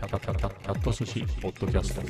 [0.00, 2.00] キャタキャタキャット寿司ポッドキャスト。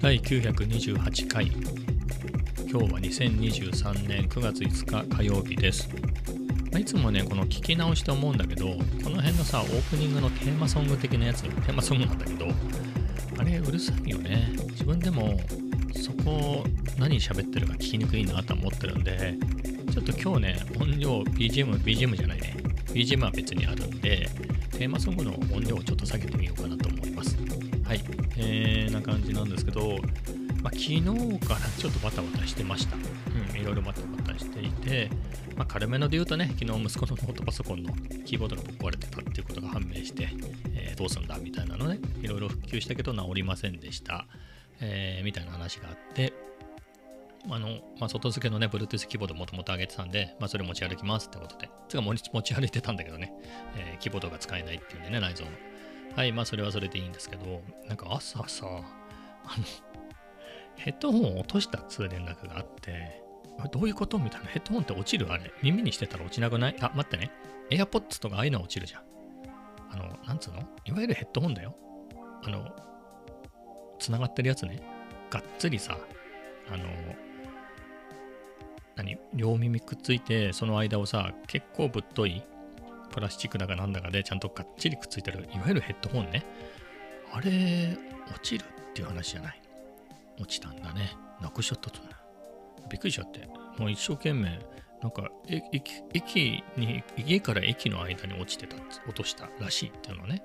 [0.00, 1.46] 第928回。
[1.46, 5.88] 今日は2023年9月5日火曜日です。
[6.76, 8.74] いつもねこの聞き直して思うんだけどこ
[9.10, 12.48] の辺のさオープニングのテーマソング的なやつテーマソングなんだけど
[13.38, 14.56] あれうるさいよね。
[14.72, 15.38] 自分でも
[15.94, 16.64] そこ
[16.98, 19.36] 何喋ってるか聞きにくいなと思ってるんで
[19.92, 22.56] ちょっと今日ね音量 BGM BGM じゃないね。
[22.92, 24.28] BGM は別にあるんで
[24.72, 27.36] テーマソングの音量をちょっと下げてみようかなと思います。
[27.84, 28.00] はい。
[28.36, 29.96] えー、な感じなんですけど、
[30.62, 31.02] まあ、昨日
[31.46, 32.96] からちょっとバタバタしてました。
[32.96, 35.08] うんいろいろバタバタしていて
[35.56, 37.92] まあ、軽めので言うとね、昨日息子のノートパソコンの
[38.24, 40.28] キーボードがぶっ壊れてたっていうことが判明して、
[40.74, 44.26] えーどうすんだみたいなのね、いろいろ復旧したけど治りませんでした、
[44.80, 46.32] えーみたいな話があって、
[47.50, 53.32] あの、まあ、外付けのね、Bluetooth キーボードもともと上げてたんで、まあ、それ持ち歩きますってことで、つうか持ち持ち歩いてたんだけどね、
[53.76, 55.52] えーキーボードが使えないっていうんでね、内蔵の。
[56.16, 59.64] はい、まあ、それはそれでいいんですけど、なんか朝さ、あの、
[60.76, 63.22] ヘッドホンを落としたっつう連絡があって、
[63.70, 64.46] どういうことみたいな。
[64.46, 65.52] ヘッドホンって落ちるあれ。
[65.62, 66.76] 耳にしてたら落ちなくない？
[66.80, 67.30] あ、待ってね。
[67.70, 69.02] AirPods とかああいうのは落ちるじゃん。
[69.90, 70.60] あの、なんつうの？
[70.86, 71.76] いわゆるヘッドホンだよ。
[72.44, 72.74] あの、
[73.98, 74.82] つながってるやつね。
[75.30, 75.98] がっつりさ、
[76.72, 76.84] あの、
[78.96, 79.18] 何？
[79.34, 82.42] 両耳くっついて、その間をさ、結構ぶっとい
[83.10, 86.44] プラスチックだかなんだかでちゃんとがっちりくっついてる、いわゆるヘッドホンね。
[87.32, 87.96] あれ、
[88.28, 89.60] 落ちるっていう話じゃない？
[90.38, 91.16] 落ちたんだね。
[91.40, 92.08] なくしちゃったとね。
[92.90, 93.48] びっくりしちゃって。
[93.78, 94.58] もう一生懸命、
[95.02, 100.42] なんか、駅駅に、家から駅の間に落ちてた、落としたらしいっていうのね、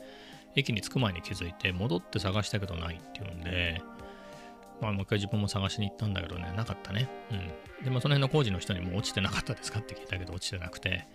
[0.55, 3.81] 駅に着く前に気づいて、戻って探したけどないっていうんで、
[4.81, 7.09] まあ、もう一回自分も探しに行ったんだけどね、なかったね。
[7.31, 7.83] うん。
[7.83, 9.79] でも、その辺の工事の人にも落ちてなかったですか？
[9.79, 11.07] って聞いたけど、落ちてなくて、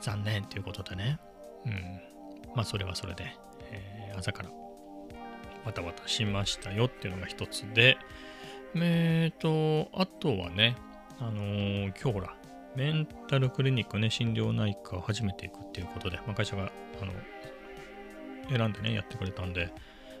[0.00, 1.18] 残念っていうことでね。
[1.66, 2.00] うん。
[2.54, 3.34] まあ、それはそれで、
[3.70, 4.50] えー朝から
[5.64, 7.98] バタバタしましたよっていうのが一つで、
[8.74, 10.76] えーと、あとはね、
[11.20, 12.34] あのー今日ほら、
[12.74, 17.12] メンタルクリニックね、心療内科を初めて行くっていうことで、まあ、会社が、あの、
[18.56, 19.70] 選んでね、やってくれたんで、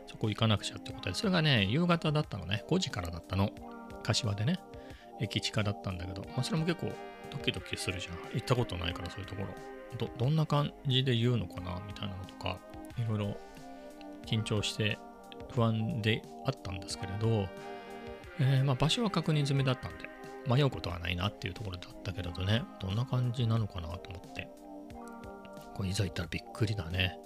[0.08, 3.50] そこ行かなくちゃってことで、それがね、夕方だったのね、5時からだったの。
[4.02, 4.58] 柏でね、
[5.20, 6.92] 駅近だったんだけど、まあ、それも結構
[7.30, 8.14] ドキドキするじゃん。
[8.34, 9.48] 行ったことないから、そういうところ。
[9.98, 12.58] ど、どんな感じで言うのかな、みたいなのとか、
[12.96, 13.36] いろいろ
[14.26, 14.98] 緊張して
[15.54, 17.46] 不安であったんですけれど、
[18.40, 20.08] えーまあ、場所は確認済みだったんで、
[20.46, 24.48] 迷うことはないなっていうところだったけれどね、どんな感じなのかなと思って、
[25.74, 27.18] これいざ行ったらびっくりだね。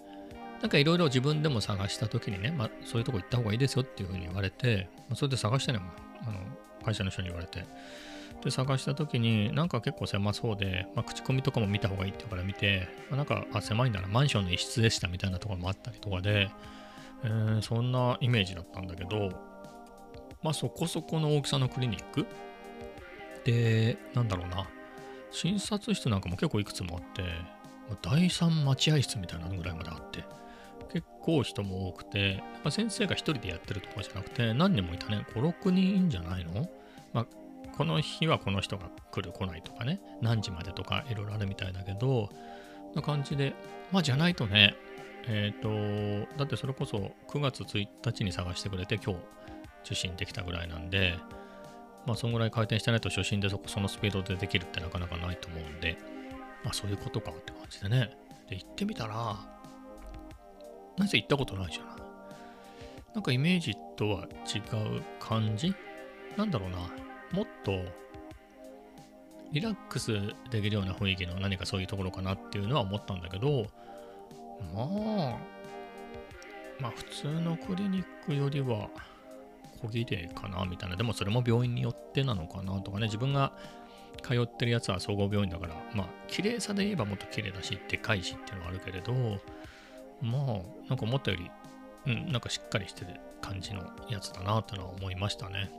[0.63, 5.81] なんかいろいろ自分でも探したときにね、まあ、そういうとこ行った方がいいですよっていうふうに言われて、まあ、それで探してね、
[6.23, 6.39] あの
[6.85, 7.65] 会社の人に言われて、
[8.45, 16.49] で、探したときに、なんか結構狭そうで、まあ、口コミとかも見た方がいいって言うから見て、まあなんか、あ、狭いんだな、マンションの一室でしたみたいなところもあったりとかで、
[17.25, 19.31] えーそんなイメージだったんだけど、
[20.43, 22.27] まあそこそこの大きさのクリニック？
[23.45, 24.69] で、なんだろうな、
[25.31, 27.23] 診察室なんかも結構いくつもあって、
[28.01, 30.25] 第3待合室みたいなのぐらいまであって、
[30.93, 36.69] 結構人も多くて、まあ、先生が一人でやってるとかじゃなくて、何人もいたね、5、6人いいんじゃないの？
[37.13, 37.27] まあ、
[37.77, 42.29] この日はこの人が来る、来ないとかね、何時までとかいろいろあるみたいだけど、
[42.95, 43.55] な感じで、
[43.91, 44.77] まあじゃないとね、
[45.27, 45.69] えっ、と、
[46.37, 49.21] だってそれこそ9月1日に探してくれて、今日
[49.85, 51.15] 受診できたぐらいなんで、
[52.07, 55.97] まあそんぐらい回転してないと初診でそこそのスピードでできるってなかなかないと思うんで、
[56.65, 58.11] まあそういうことかって感じでね。
[58.51, 59.37] で、行ってみたら、
[60.99, 61.95] なぜ行ったことないじゃない。
[63.15, 64.59] なんかイメージとは違
[64.99, 65.75] う感じ？
[66.37, 66.79] なんだろうな。
[67.33, 67.73] もっと
[69.53, 70.13] リラックス
[70.51, 73.67] できるような雰囲気の何かそういうところかなっていうのは思ったんだけど、
[74.75, 75.37] まあ、
[76.81, 78.89] まあ普通のクリニックよりは
[79.83, 80.97] 小綺麗かなみたいな。
[80.97, 83.07] でもそれも病院によってなのかなとかね。
[83.07, 83.53] 自分が
[84.23, 89.13] 通ってるやつは総合病院だから、まあ綺麗さで言えばもっと綺麗だし、でかいしっていうのはあるけれど、
[90.23, 90.43] まあ
[90.89, 91.51] なんか思ったより、
[92.07, 95.71] うん、なんかしっかりしてる感じのやつだなってのは思いましたね。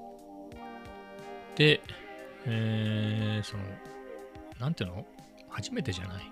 [1.55, 1.81] で、
[2.45, 3.63] えー、その、
[4.59, 5.05] なんていうの？
[5.49, 6.23] 初めてじゃない。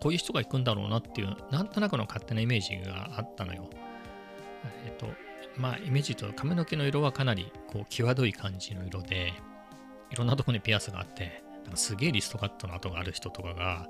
[0.00, 3.68] こういう人が行くんだろうなっていう、なんとなくの勝手なイメージがあったのよ。
[4.84, 5.06] えっ、と、
[5.56, 9.32] まあ、イメージと髪の毛の色はかなり、こう、際どい感じの色で、
[10.10, 13.88] いろんなとこにピアスがあって、なんかすげえリストカットの跡がある人とかが、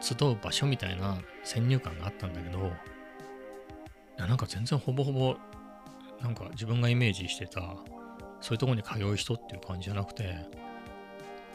[0.00, 2.72] 集う場所みたいな先入観があったんだけど、
[4.18, 5.36] なんか全然ほぼほぼ、
[6.22, 7.60] なんか自分がイメージしてた、
[8.40, 10.36] そういうとこに通う人っていう感じじゃなくて、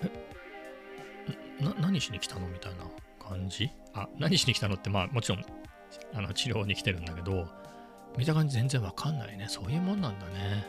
[0.04, 2.80] え、な、何しに来たのみたいな
[3.24, 3.70] 感じ？
[3.94, 5.46] あ、何しに来たのって、まあもちろん
[6.14, 7.48] あの治療に来てるんだけど、
[8.18, 9.46] 見た感じ全然わかんないね。
[9.48, 10.66] そういうもんなんだね。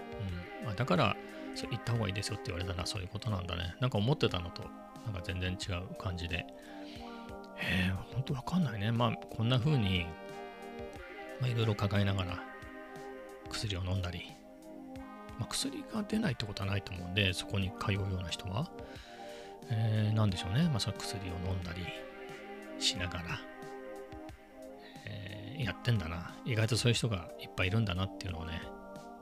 [0.61, 0.67] うん。
[0.67, 1.17] まあ、だから、
[1.55, 3.75] そ行った方がいいですよって言われたらそういうことなんだね。
[3.81, 4.63] なんか思ってたのと、
[5.05, 6.47] なんか全然違う感じで。
[8.33, 8.93] わかんないね。
[8.93, 10.07] まあ、こんな風に、
[11.41, 12.43] まあ、いろいろ抱えながら
[13.49, 14.23] 薬を飲んだり、
[15.39, 18.71] まあ、薬が出ないってことはないと思うんで、そこに通うような人は、
[19.71, 20.65] えー、なんでしょうね。
[20.65, 21.85] まあ、そ薬を飲んだり
[22.79, 23.25] しながら、
[25.07, 26.35] えーやってんだな。
[26.47, 28.63] 意外とそういう人がいっぱいいるんだなっていうのをね、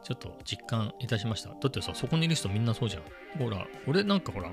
[0.04, 1.48] ちょっと実感いたしました。
[1.48, 3.02] だってさ、そこにいる人みんなそうじゃん。
[3.42, 4.50] ほら、俺なんかほら、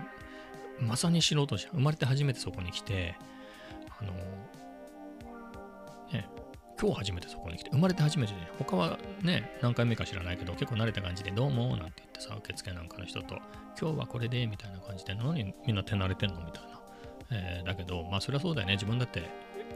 [0.79, 1.71] まさに素人じゃん。
[1.73, 3.15] 生まれて初めてそこに来て、
[4.05, 4.13] の、
[6.11, 6.27] ね、
[6.79, 13.35] 今日初めてそこに来て、生まれて初めてで、他はね、何回目か知らないけど、結構慣れた感じで、どうも、なんて言ってさ、受付なんかの人と、
[13.79, 16.75] 今日はこれで、みたいな感じで、何みんな手慣れてんのみたいな。
[17.31, 18.73] えーだけど、まあ、そりゃそうだよね。
[18.73, 19.23] 自分だって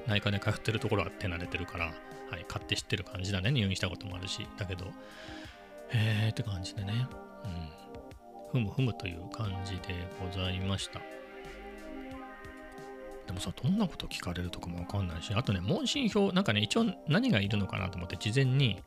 [0.08, 1.92] 内科で通ってるところは手慣れてるから、は
[2.38, 3.52] い、買って知ってる感じだね。
[3.52, 4.48] 入院したこともあるし。
[4.58, 4.86] だけど、
[5.90, 7.08] へーって感じでね。
[8.54, 8.62] うん。
[8.62, 11.00] ふむふむという感じでございました。
[13.30, 18.82] でもさ、どんなこと聞かれるとかもわかんないし、あとね、問診票、なんかね、一応何がいるのかなと思って、事前に、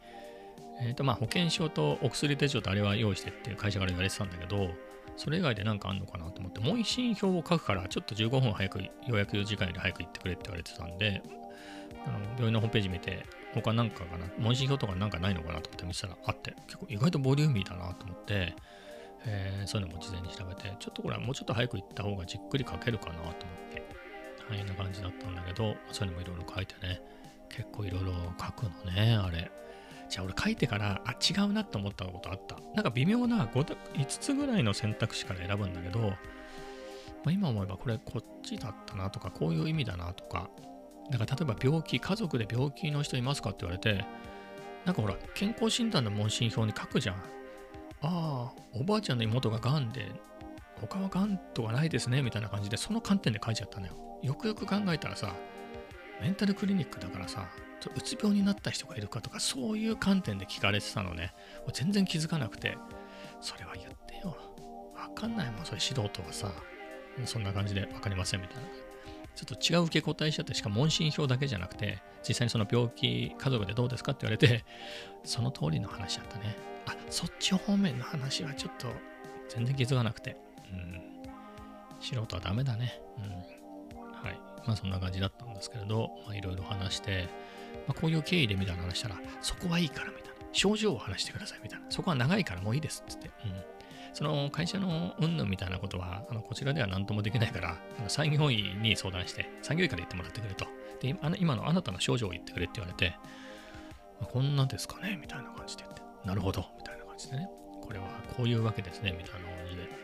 [0.81, 4.71] えっ、と、まあ、保険証とお薬手帳とあれは用意してって会社から言われてたんだけど、
[5.17, 11.23] それ以外で何かあんのかなと思って、問診票を書くから、ちょっと15分早く、予約時間より早く行ってくれって言われてたんで、
[12.05, 13.25] あの病院のホームページ見て、
[13.55, 18.57] 他なんかかな、問診票とかなんかないのかなと思って見てたらあって、結構意外とボリューミーだなと思って、
[19.25, 23.35] えーそういうのも事前に調べて、ちょっとこれはもうちょっと早く行った方がじっくり書けるかなと思っ
[23.73, 23.82] て、
[24.49, 27.01] はい、な感じだったんだけど、そういうのもいろいろ書いてね、
[27.49, 29.51] 結構いろいろ書くのね、あれ。
[30.09, 32.57] じゃあ俺書いてから、あ、違うなと思ったことあった。
[32.75, 36.17] なんか微妙な 5, 5つぐらいの選択肢から選ぶんだけど、ま
[37.27, 40.51] あ、今思えばこれこっちだったなとか、こういう意味だなとか、
[41.11, 44.05] だから例えば病気、家族で病気の人いますかって言われて、
[44.85, 47.17] なんかほら、健康診断の問診票に書くじゃん。
[47.17, 47.23] あ
[48.03, 50.11] あ、おばあちゃんの妹ががんで、
[50.87, 53.95] 他はがんとかないですね、みたいな感じで、その観点で書いちゃったのよ。
[54.23, 55.35] よくよく考えたらさ、
[56.21, 57.49] メンタルクリニックだからさ、
[57.97, 61.35] うつ病になった人がいるかとか、そういう観点で聞かれてたのね。
[61.73, 62.77] 全然気づかなくて、
[63.41, 64.37] それは言ってよ。
[64.95, 66.53] わかんないもん、それ素人はさ、
[67.25, 68.63] そんな感じでわかりませんみたいな。
[69.35, 74.65] ちょっと違う受け答えしちゃって、しかも問診票だけじゃなくて、実際にその病気、家族でどうですかって言われて、
[75.25, 76.57] その通りの話だったね。
[76.87, 78.89] あ、そっち方面の話はちょっと
[79.49, 80.37] 全然気づかなくて。
[82.01, 83.01] 素人はダメだね。
[83.19, 84.03] うん。
[84.13, 84.41] はい。
[84.67, 87.29] まあそんな感じだったんですけれど、まあいろいろ話して、
[87.87, 90.33] まあ、こういう経緯でみたいな話したら、そこはいいからみたいな。
[90.53, 91.87] 症状を話してくださいみたいな。
[91.89, 93.29] そこは長いからもういいですっつって。
[93.45, 93.53] うん。
[94.13, 100.67] その会社の云々みたいなことは、あのこちらでは何ともできないから、あの産業医に相談して、産業医から言ってもらってくれと。
[101.01, 103.17] で、あの今のあなたの症状を言ってくれって言われて、
[104.21, 107.49] あこんなですかねみたいな感じで言って、なるほどみたいな感じでね。
[107.81, 110.02] これはこういうわけですねみたいな感じで。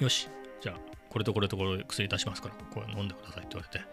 [0.00, 0.28] よし、
[0.60, 0.76] じゃあ、
[1.08, 3.84] これとこれとこれ薬出しますから、これ飲んでくださいって言われて、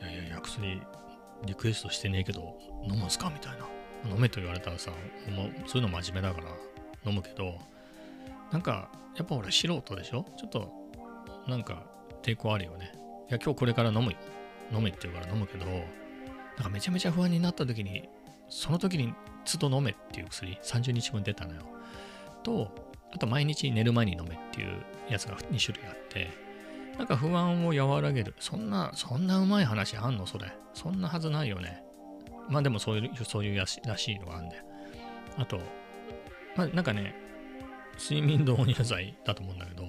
[0.00, 0.80] いやいやいや、薬
[1.46, 2.58] リクエストしてねえけど、
[2.88, 3.66] 飲むんすかみたいな。
[4.10, 4.92] 飲めと言われたらさ、
[5.66, 6.48] そういうの真面目だから
[7.10, 7.58] 飲むけど、
[8.52, 10.24] なんか、やっぱ俺素人でしょ？
[10.38, 10.72] ちょっと、
[11.48, 11.84] なんか、
[12.22, 12.92] 抵抗あるよね。
[13.28, 14.18] いや、今日これから飲むよ。
[14.72, 15.84] 飲めって言うから飲むけど、なん
[16.64, 18.08] かめちゃめちゃ不安になった時に、
[18.48, 19.12] その時に
[19.44, 21.62] 都度飲めっていう薬、30日分出たのよ。
[22.42, 26.30] と、あと毎日寝る前に飲めっていうやつが2種類あって、
[26.98, 28.34] なんか不安を和らげる。
[28.40, 30.52] そんな、そんなうまい話あんのそれ。
[30.74, 31.82] そんなはずないよね。
[32.48, 34.62] まあでもそういう、そういうやしらしいのがあるんで。
[35.36, 35.58] あと、
[36.56, 37.14] まあなんかね、
[37.98, 39.84] 睡眠導入剤だと思うんだけど、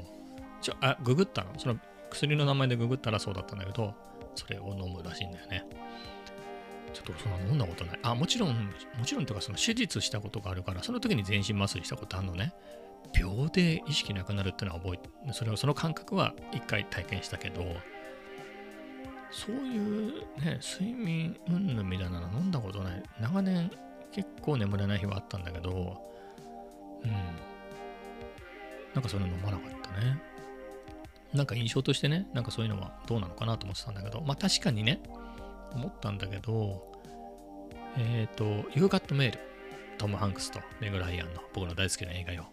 [0.62, 1.52] ちょ、あ、ググったの？
[1.58, 1.80] その
[2.12, 3.94] 薬の名前でググったらそうだったんだけど、
[4.36, 5.66] それを飲むらしいんだよね。
[6.94, 8.00] ちょっとそんな飲んだことない。
[8.04, 12.54] あ、もちろん、もちろんとか、その手術したことがあるから、その時に全身麻酔したことあるのね。
[13.14, 14.98] 秒で意識なくなるっていうのは覚え
[15.28, 17.64] て、それをその感覚は一回体験したけど、
[19.32, 23.04] そういうね、睡眠云々みたいなの飲んだことない。
[23.20, 23.72] 長年
[24.12, 26.02] 結構眠れない日はあったんだけど、
[27.04, 27.12] うん。
[28.94, 30.22] なんかそういうの飲まなかったね。
[31.34, 35.00] なんか印象としてね、なんかそういうのはどうなのかなと思ってたんだけど、まあ確かにね、
[35.74, 36.90] 思ったんだけど、
[37.98, 39.38] えっ、と、You Got Mail、
[40.00, 42.50] トム・ハンクスとメグ・ライアンの僕の大好きな映画よ。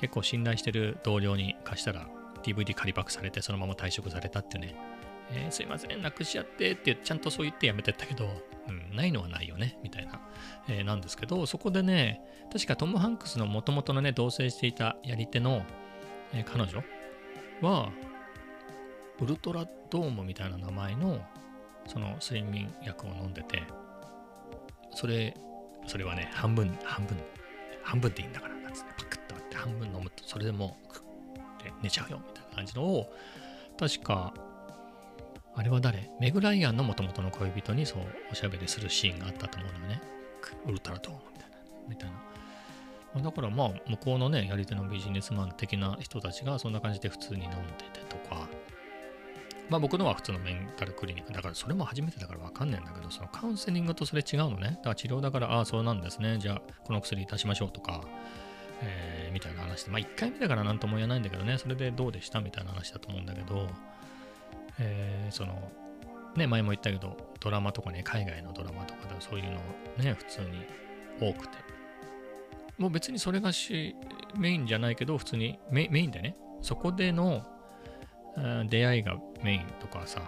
[0.00, 2.08] 結構信頼してる同僚に貸したら
[2.42, 4.74] DVD 仮パクされてそのまま退職されたっていうね、
[5.30, 8.26] えーすいません、なくしちゃってってちゃんとそう言ってやめてったけど、
[8.66, 10.18] うん、ないのはないよね、みたいな、
[10.68, 15.66] えーなんですけど、そこでね、確かトム・ハンクスの元々のね、同棲していたやり手の、
[16.32, 16.82] えー彼女
[17.60, 17.90] は、
[19.20, 21.20] ウルトラドームみたいな名前の
[21.86, 23.62] その睡眠薬を飲んでて
[24.94, 25.34] それ
[25.86, 27.18] それはね半分半分
[27.82, 29.09] 半分でいいんだからなんつってパクッと割って
[29.60, 31.00] 半分飲むとそれでもうクッ
[31.62, 33.12] て寝ちゃうよみたいな感じのを
[33.78, 34.34] 確か
[35.54, 36.10] あれは誰？
[36.20, 37.98] メグライアンの元々の恋人にそう
[38.30, 40.00] おしゃべりするシーンがあったと思うのよね。
[40.66, 41.56] ウルトラドームみたいな。
[41.88, 42.10] みたい
[43.16, 43.22] な。
[43.22, 47.56] だからまあ向こうのねやり手のビジネスマン的な人たちがそんな感じで普通に飲んで
[47.92, 48.48] てとか。
[49.68, 51.32] まあ僕のは普通のメンタルクリニック。
[51.32, 54.70] だからそれも初めてだからわかんないんだけどそのカウンセリングとそれ違うのね。
[54.70, 56.38] だから治療だからああそうなんですね。
[56.38, 58.02] じゃあこの薬出しましょうとか。
[58.82, 63.68] えーみたいな話でまあ1回目だから何とも言えないんだけどねそれでどうでしたみたいな話だと思うんだけど
[64.78, 65.70] えーその
[66.36, 69.60] ね前も言ったけどドラマとかね海外のドラマとかでそういうの
[69.98, 70.64] ね普通に
[71.20, 71.58] 多くて。
[72.78, 73.94] もう別にそれがし
[74.38, 77.44] メインじゃないけど普通にメインでねそこでの
[78.70, 80.22] 出会いがメインとかさ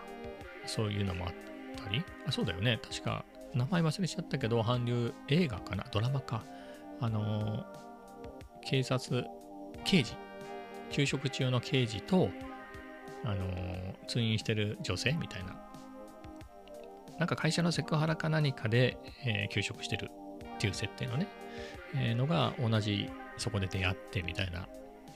[0.67, 1.35] そういうのもあっ
[1.83, 2.05] たり。
[2.27, 2.79] あそうだよね。
[2.83, 5.87] 確か名前忘れちゃったけど韓流映画かな？
[5.91, 6.45] ドラマか。
[7.01, 7.65] あのー
[8.65, 9.25] 警察
[9.85, 10.15] 刑事？
[10.91, 12.31] 休職中の刑事と
[13.25, 15.57] あのー通院してる女性みたいな
[17.19, 20.11] なんか会社のセクハラか何かで、えー休職してる
[20.55, 21.27] っていう設定のね、
[21.95, 24.67] えーのが同じそこで出会ってみたいな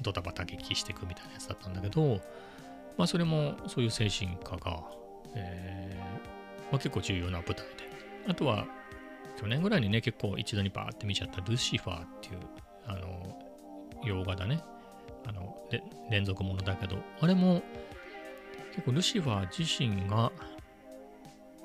[0.02, 2.20] ドタバタ劇していくみたいなやつだったんだけど、
[2.96, 4.82] まあそれもそういう精神科が、
[5.34, 7.64] えーまあ、結構重要な舞台で。
[8.28, 8.66] あとは
[9.38, 12.40] 去年ぐらいにね結構一度にバーって見ちゃったルシファーっていう
[12.86, 13.38] あの
[14.04, 14.62] 洋画だね。
[15.26, 15.56] あの
[16.10, 17.62] 連続ものだけど、あれも
[18.74, 20.30] 結構ルシファー自身が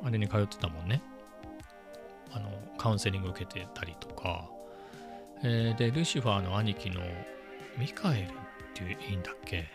[0.04, 1.01] あれに通ってたもんね。
[2.32, 4.50] あのカウンセリング受けてたりとか、
[5.44, 7.01] えーで、ルシファーの兄貴の
[7.78, 8.30] ミカエルっ
[8.74, 9.68] ていういいんだっけ？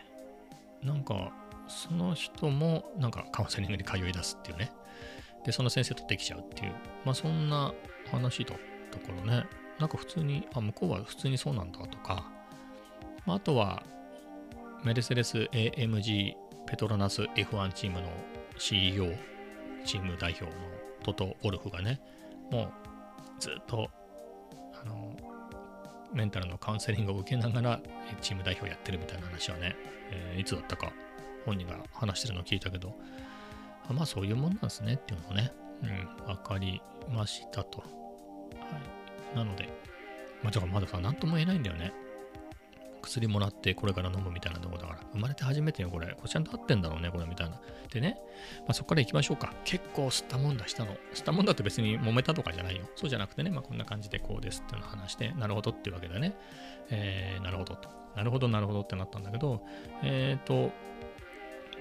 [0.82, 1.32] なんか、
[1.68, 4.72] その人もなんかカウンセリングに通い出すっていうね。
[5.44, 6.72] で、その先生とできちゃうっていう、
[7.04, 7.72] まあそんな
[8.10, 8.58] 話だっ
[8.90, 9.46] たからね。
[9.78, 12.30] なんか普通に、あ、向こうは普通にそうなんだとか、
[13.26, 13.82] まあ、あとは、
[14.84, 16.34] メルセデス AMG
[16.66, 18.08] ペトロナス F1 チームの
[18.58, 19.12] CEO、
[19.84, 20.52] チーム代表の
[21.04, 22.00] トト・オルフがね、
[22.50, 22.70] もう
[23.40, 23.90] ずっと、
[24.80, 25.16] あの、
[26.12, 27.80] メンタルのカウンセリングを受けながら
[28.20, 29.76] チーム代表やってるみたいな話はね、
[30.10, 30.92] えーいつだったか
[31.44, 32.94] 本人が話してるのを聞いたけど、
[33.88, 35.52] あまあそういうもんなんですねっていうのをね、
[35.82, 37.80] うん、わかりましたと。
[37.80, 39.05] はい。
[39.36, 39.68] なので、
[40.42, 41.92] まあだからまださ、なんとも言えないんだよね。
[43.02, 46.08] 薬もらってこれから飲むみたいなとこだから、生まれて初めてよ、これ。
[46.08, 47.60] これちゃんと合ってんだろうね、これみたいな。
[47.92, 48.18] でね、
[48.60, 49.52] まあ、そこから行きましょうか。
[49.64, 50.92] 結構吸ったもんだしたの。
[51.14, 52.82] 吸ったもんだって別に揉めたとかじゃないよ。
[52.96, 56.34] そうじゃなくてね、まあ、こんな感じでこうですっていうのを話して、なるほどっていうわけでね、
[56.90, 57.88] えー、なるほどと。
[58.16, 59.62] なるほど、なるほどってなったんだけど、
[60.02, 60.72] えっ、と、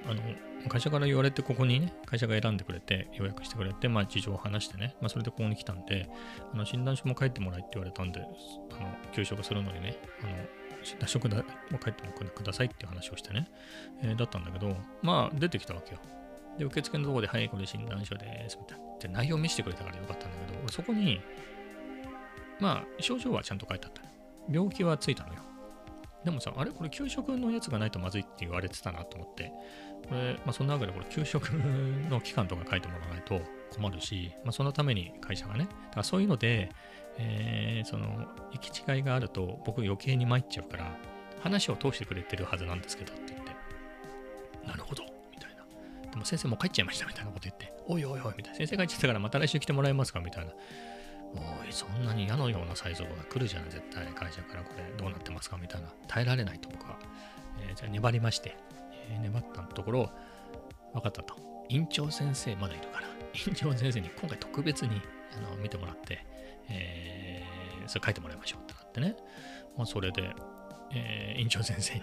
[0.08, 0.22] あの、
[0.70, 6.10] 会社から言われて、ここにね、会社が選んでくれて、予約してくれて、まあ、事情を話してね、まあ、それでここに来たんで、
[6.54, 8.30] あの診断書も書いてもらえって言われたんで、あの
[9.14, 11.44] 休職するのにね、あの診断書くだも
[11.84, 13.48] 書いてもくださいっていう話をしてね、
[14.02, 16.00] えーだったんだけど、まあ、出てきたわけよ。
[16.58, 18.86] で、受付のところで、はい、これ診断書です、みたいな。
[19.00, 21.22] で、内容見せてくれたからよかったんだけど、そこに、
[22.60, 24.02] まあ、症状はちゃんと書いてあった。
[24.50, 25.42] 病気はついたのよ。
[26.26, 26.72] でもさ、あれ？
[26.72, 29.52] これ給食のやつがないとまずいって言われてたなと思って、
[30.10, 33.40] これ、まあそんなわけでこれ給食の期間とか書いてもらわないと
[33.76, 36.72] 困るし、まあそのために会社がね、だからそういうので、
[37.18, 40.98] えーその、行き違いがあると僕余計に参っちゃうから、
[41.42, 43.52] 話を通してくれてるはずなんですけどって言って、
[44.68, 45.64] なるほど、みたいな。
[46.10, 48.58] でも先生もう帰っちゃいましたみたいなこと言って、おいおいおい、みたいな。
[48.58, 50.52] 先生帰っちゃったからまた来週来てもらえますかみたいな。
[51.38, 55.88] おい、そんなに矢のようなサイズが来るじゃん、絶対会社からこれどうなってますかみたいな。
[56.08, 56.98] 耐えられないと僕は。
[57.62, 58.58] えーじゃあ粘りまして、
[59.10, 60.12] えー粘ったところ、
[60.94, 61.36] 分かったと。
[61.70, 63.08] 院長先生まだいるから、
[63.48, 65.02] 院長先生に今回特別に
[65.38, 66.26] あの見てもらって、
[66.70, 69.16] えーそれ書いてもらいましょうってなってね。
[69.78, 70.34] まあ、それで、
[70.94, 72.02] えー院長先生に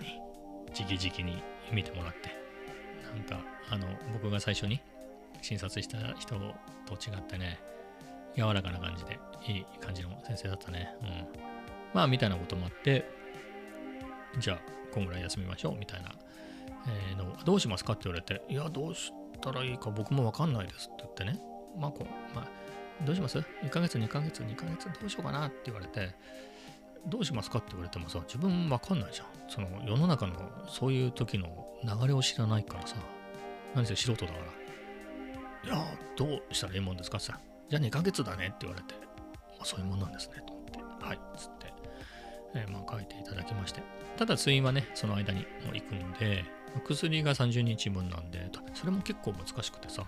[0.79, 2.31] 直々に見てもらって、
[3.15, 4.81] なんか、あの、僕が最初に
[5.41, 6.43] 診察した人と
[6.95, 7.59] 違ってね、
[8.37, 10.95] 柔らかな感じで、いい感じの先生だったね。
[11.03, 11.09] うん。
[11.95, 13.05] まあ、みたいなこともあって、
[14.39, 14.59] じゃあ、
[14.93, 16.11] こんぐらい休みましょう、みたいな、
[16.89, 21.39] えーのどうしますかって言われて、いや、どうしたらいいか僕もわかんないですって言ってね。
[21.79, 22.49] まあ、こう、まあ、
[23.05, 26.15] どうします ?1 ヶ月、2ヶ月、2ヶ月、どうしようかなって言われて、
[27.07, 29.27] どうしますかって言われてもさ、自分わかんないじゃん。
[29.49, 30.35] その世の中の
[30.69, 32.97] そういう時の流れを知らないからさ、
[33.75, 34.45] 何せ素人だから。
[35.65, 35.85] いや、
[36.17, 37.41] どうしたらいいもんですかさ、
[37.73, 38.95] じゃあ2ヶ月だねって言われて、
[39.59, 41.07] あそういうもんなんですね、と思って。
[41.07, 41.73] はい、つって。
[42.55, 43.83] えーまあ、書いていただきまして。
[44.19, 46.45] ただ、通院はね、その間にもう行くんで、
[46.85, 50.05] 薬が30日分なんで、それも結構難しくてさ、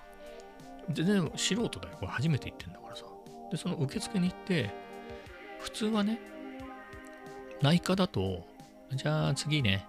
[0.92, 1.96] 全然素人だよ。
[1.98, 3.06] これ初めて行ってんだからさ。
[3.50, 4.70] で、その受付に行って、
[5.60, 6.20] 普通はね、
[7.62, 8.46] 内科だと、
[8.92, 9.86] じゃあ次ね、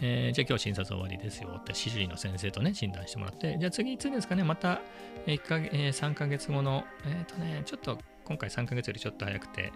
[0.00, 4.80] えーじゃあ今日診察終わりですよって、主治医の先生とね、診断してもらって、じゃあ次いつですかね、また、
[5.26, 9.72] えー一かえー3ヶ月後の、えっ、とね、ちょっと今回3ヶ月よりちょっと早くて、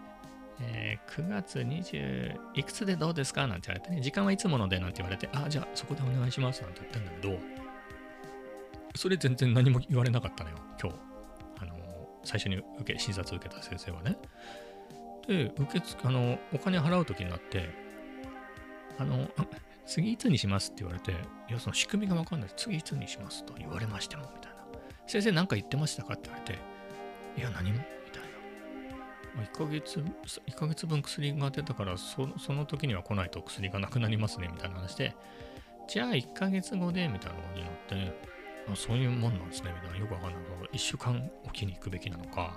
[0.60, 3.46] えー9月20いくつでどうですか？
[3.46, 7.38] なんて言われてね、時間はいつものでなんて言われて、あ、じゃあそこでお願いしますなんて言ったんだけど、
[8.96, 10.98] それ全然何も言われなかったのよ、今日。
[11.60, 11.74] あの、
[12.24, 14.16] 最初に受け、診察受けた先生はね。
[15.28, 17.68] で、受付、あの、お金払うときになって、
[18.98, 19.28] あの、
[19.88, 21.12] 次いつにしますって言われて、
[21.48, 22.50] いや、その仕組みがわかんない。
[22.54, 24.58] 次いつにしますと言われましても、みたいな。
[25.06, 26.58] 先生何か言ってましたかって言われて、
[27.38, 28.28] いや、何も、みたいな。
[29.34, 30.00] まあ1ヶ月、
[30.46, 35.16] 1ヶ月分薬が出たからそ、その時には来ないと薬がなくなりますね、みたいな話で、
[35.88, 38.28] じゃあ1ヶ月後で、みたいな感じになって、
[38.70, 39.98] あそういうもんなんですね、みたいな。
[39.98, 40.70] よくわかんないけど。
[40.70, 42.54] 1週間おきに行くべきなのか、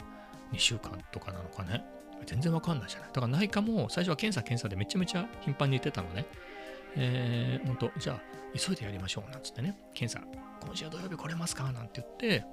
[0.51, 1.81] 2週間とかなのかね。
[2.25, 3.09] 全然わかんないじゃない。
[3.13, 6.25] だから内科も最初は検査検査でめちゃめちゃ頻繁に言ってたのね。
[6.95, 8.21] えー、ほんと、じゃあ
[8.57, 9.77] 急いでやりましょうなんつってね。
[9.93, 10.25] 検査、
[10.65, 12.45] 今週土曜日来れますかなんて言って、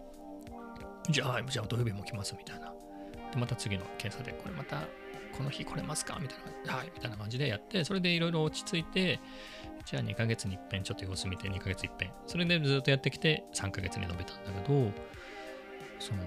[1.10, 2.72] じゃあ、じゃあ土曜日も来ますみたいな。
[3.32, 4.82] で、また次の検査で、これまた
[5.36, 9.20] この日来れますかみたいな、はい、みたいな感じでやって、それでいろいろ落ち着いて、
[9.84, 12.10] じゃあ2ヶ月に一遍ちょっと様子見て2ヶ月一遍。
[12.26, 14.90] それでずっとやってきて3ヶ月に伸びたんだけど、
[15.98, 16.22] その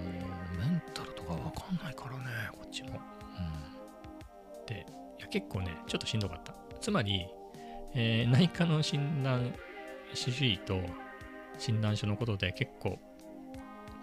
[0.58, 2.88] メンタルとかわかんないからね、こっちも。
[2.90, 4.66] うん。
[4.66, 4.86] で、
[5.18, 6.54] いや結構ね、ちょっとしんどかった。
[6.80, 7.26] つまり、
[7.94, 9.54] えー内科の診断、
[10.14, 10.80] 主治医と
[11.58, 12.98] 診断書のことで結構、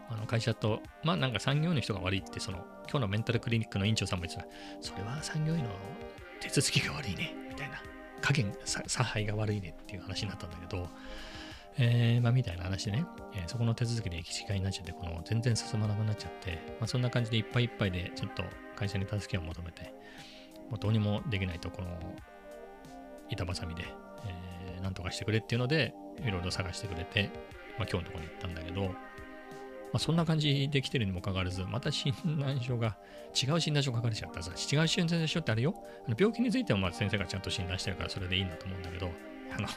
[0.10, 4.48] あの会社と、まあなんか産業医の人が悪いって、その、今日のメンタルクリニックの院長さんも言ってた、
[4.81, 5.69] それは産業医の
[6.39, 7.81] 手続きが悪いね、みたいな。
[8.22, 10.89] 加減、差配が悪いねっていう話になったんだけど、
[11.77, 18.43] えーまあみたいな話でね、えーそこの手続きで行き違いになっちゃって、この全然進まなくなっちゃって、まあそんな感じでいっぱいいっぱいで、ちょっと
[18.75, 19.93] 会社に助けを求めて、
[20.69, 21.97] もうどうにもできないと、この
[23.29, 23.83] 板挟みで、
[24.25, 25.93] えーなんとかしてくれっていうので、
[26.25, 27.29] いろいろ探してくれて、
[27.77, 28.93] まあ今日のところに行ったんだけど、ま
[29.95, 32.97] あそんな感じで来てるにもかかわらず、また診断書が、
[33.29, 35.73] 違う診断書書かれちゃったさ、違う診断書ってあるよ。
[36.07, 39.11] あの病気についてはまあ先生がちゃんと診断してるからそれでいいんだと思うんだけど、
[39.55, 39.67] あの、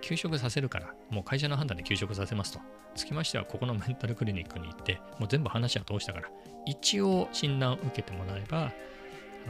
[0.00, 2.60] 休職させるから、もう会社の判断で休職させますと。
[2.94, 6.28] つきましては、ここのメンタルクリニックに行って、もう全部話は通したから、
[6.66, 8.72] 一応診断を受けてもらえば、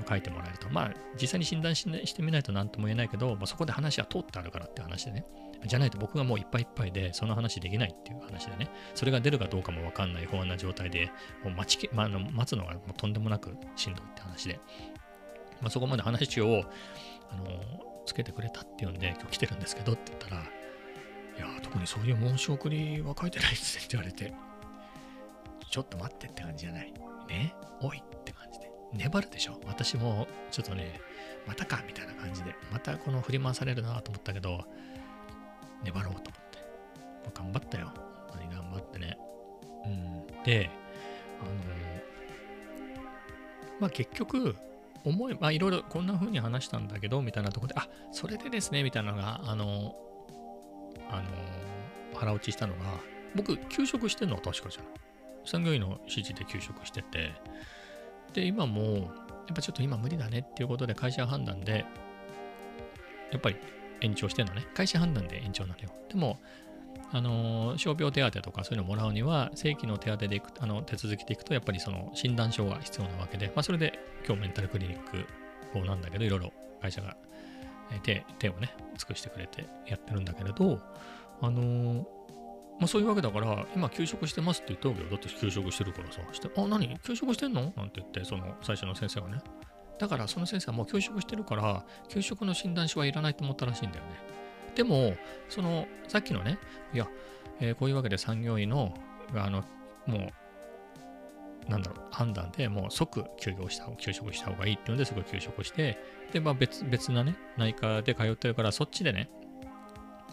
[0.09, 0.69] 書いてもらえると。
[0.71, 5.25] まあ、実際に診断してみないと何とも言えないけど、まあ、そこで話は通ってあるからって話でね。
[5.67, 8.71] じゃないと僕がもういっぱいいっぱいで、その話できないっていう話でね。
[8.95, 11.11] それが出るかどうかもわかんない不安な状態で、
[11.45, 14.61] もう待ち、まあ、の待つのがもうとんでもなくしんどいって話で。
[15.61, 16.65] まあ、そこまで話を、
[17.31, 17.45] あの、
[18.07, 20.45] つけてくれたっていうんで、今日来てるんですけどって言ったら、い
[21.39, 24.33] や、特にそういう申し送りは書いてないですねって言われて、
[25.71, 26.93] ちょっと待ってって感じじゃない。
[27.29, 28.03] ねおい。
[28.93, 29.61] 粘るでしょ？
[29.67, 31.01] 私もちょっとね、
[31.47, 34.65] またかみたいな感じで、またこの振り回されるなと思ったけど、
[35.85, 36.59] 粘ろうと思って。
[37.25, 37.93] まあ頑張ったよ。
[38.29, 39.19] 本当に頑張ってね。
[39.85, 40.43] うん。
[40.45, 40.71] で、
[41.41, 41.51] あの
[43.81, 44.57] まあ結局、
[45.05, 49.97] 思い、まいろいろこんな風に話したんだけど、みたいなとこで、あ、それでですね、みたいなのが、あの、
[51.09, 51.31] あの、
[52.15, 52.81] 腹落ちしたのが、
[53.35, 54.93] 僕、休職してんの確かじゃない。
[55.47, 57.33] 産業医の指示で休職してて、
[58.33, 61.85] で、今も、やっぱちょっと今無理だねっていうことで会社判断で、
[63.33, 63.57] やっぱり
[64.01, 64.67] 延長してんのね。
[64.75, 65.91] 会社判断で延長なのよ。
[66.09, 66.39] でも、
[67.13, 74.99] あの傷病手当とかそういうのをもらうには、正規の手当でいくあの手続きでいくと、やっぱりその診断書が必要なわけで、まあ、それで今日メンタルクリニッ
[75.73, 77.17] クをなんだけど、いろいろ会社が
[78.03, 80.81] 手手をね、尽くしてくれてやってるんだけれど、
[81.41, 82.07] あの
[82.81, 85.11] まあ、そういうわけだから、今休職してますって言ったわけよ。
[85.11, 86.23] だって休職してるからさ。
[86.33, 86.99] して、あ、何？
[87.01, 87.61] 休職してんの？
[87.77, 89.43] なんて言って、その最初の先生がね。
[89.99, 94.11] だからその先生はもう休職してるから、休職の診断書はいらないと思ったらしいんだよね。
[94.75, 95.15] でも、
[95.51, 96.59] その、さっきのね、
[96.95, 97.07] いや、
[97.61, 98.95] えーこういうわけで産業医の、
[99.35, 99.63] あの、
[100.07, 100.31] も
[101.67, 105.99] う、なんだろう、判断でもう即休業した、休職した方がいいっていうのですぐ休職して、
[106.33, 109.29] で、まあ別、別なね、内科で通ってるから、そっちでね、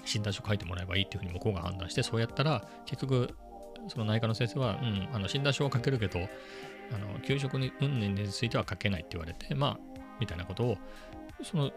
[0.06, 3.36] 診断書書いてもらえばいいっていうふうに向こうが判断して、そうやったら、結局、
[3.88, 9.80] その内科の先生は、うん、あの診断書は書けるけど、あの給食に運年については書けないって言われて、まあ、
[10.20, 10.78] みたいなことを、
[11.44, 11.72] その、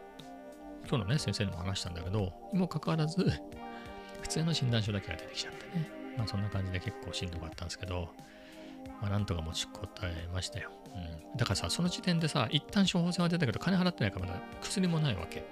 [0.89, 3.25] 今日のね、先生にも話したんだけど、にもかかわらず、
[4.23, 5.89] 普通の診断書だけが出てきちゃってね。
[6.17, 8.11] まあ、そんな感じで結構しんどかったんですけど、
[9.01, 10.71] まあ、なんとか持ちこたえましたよ。
[10.95, 15.45] うん、だからさ、その時点でさ、一旦処方箋は出たけど、金払ってないからまだ薬もないわけ。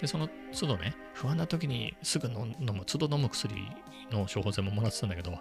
[0.00, 3.54] で、その都度ね、不安な時にすぐ飲む、都度飲む薬
[4.10, 5.32] の処方箋ももらってたんだけど、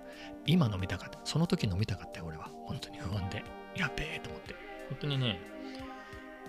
[0.45, 1.19] 今飲みたかった。
[1.23, 2.49] その時飲みたかったよ、俺は。
[2.65, 3.43] 本当に不安で。
[3.75, 4.55] やべえと思って。
[4.89, 5.39] 本当にね、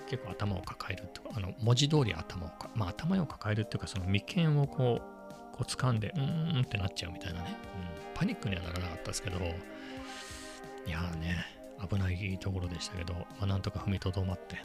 [0.09, 7.57] 結構頭を抱えるとか、あの文字通り頭をか、まあ頭を抱えるっていうか、その眉間をこう、こう掴んで、うーんってなっちゃうみたいなね。
[7.77, 11.45] うん、パニックにはならなかったですけど、いやーね、
[11.89, 14.57] 危ないところでしたけど、まあ、なんとか踏みとどまって、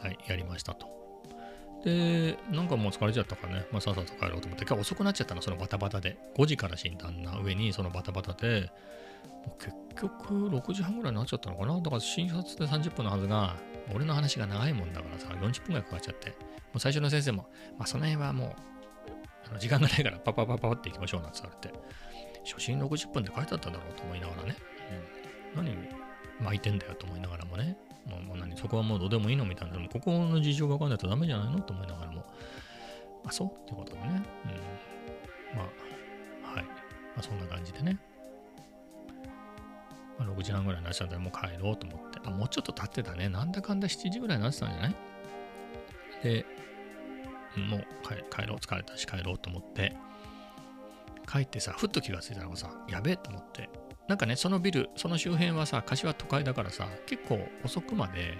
[0.00, 1.01] はい、やりましたと。
[1.84, 6.16] で、なんかもう疲れちゃったからね、まあ、さっさと帰ろうと思って、今日遅くなっちゃったの、そのバタバタで。
[6.36, 8.70] 5時から診断な上に、そのバタバタで、
[9.46, 11.80] もう結局6時半ぐらいになっちゃったのかな。
[11.80, 13.56] だから診察で30分のはずが、
[13.94, 16.30] 俺の話が長いもんだからさ、40分ぐらいかかっちゃって。
[16.30, 16.34] も
[16.76, 18.48] う最初の先生も、まあその辺はもう、
[19.48, 21.74] あの時間がないからパパパパって行きましょうなんて言われて、
[22.44, 24.56] 初診60分で書いてあったんだろうと思いながらね、
[25.56, 25.76] うん、何
[26.40, 32.24] 巻いてんだよと思いながらもね、もう何そこはもうどうでもいいのみたいな、ここの事情が分かんないとダメじゃないのと思いながらも、
[33.24, 34.22] あ、そうってことでね、
[35.54, 35.62] うん、ま
[36.44, 36.72] あ、はい、ま
[37.18, 37.98] あそんな感じでね、
[40.18, 44.96] まあ、6時半ぐらいになっちゃったらもう帰ろうと思って、あ、もうちょっと経ってたね、なんだかんだ7時ぐらいになってたんじゃない？
[46.22, 46.44] で、
[47.56, 49.94] もう帰帰ろう、疲れたし帰ろうと思って、
[51.30, 53.68] 帰ってさ、ふっと気がついたのがさ、やべえと思って、
[54.12, 58.34] なんかね、そのビル、その周辺はさ、柏都会だからさ、結構遅くまで、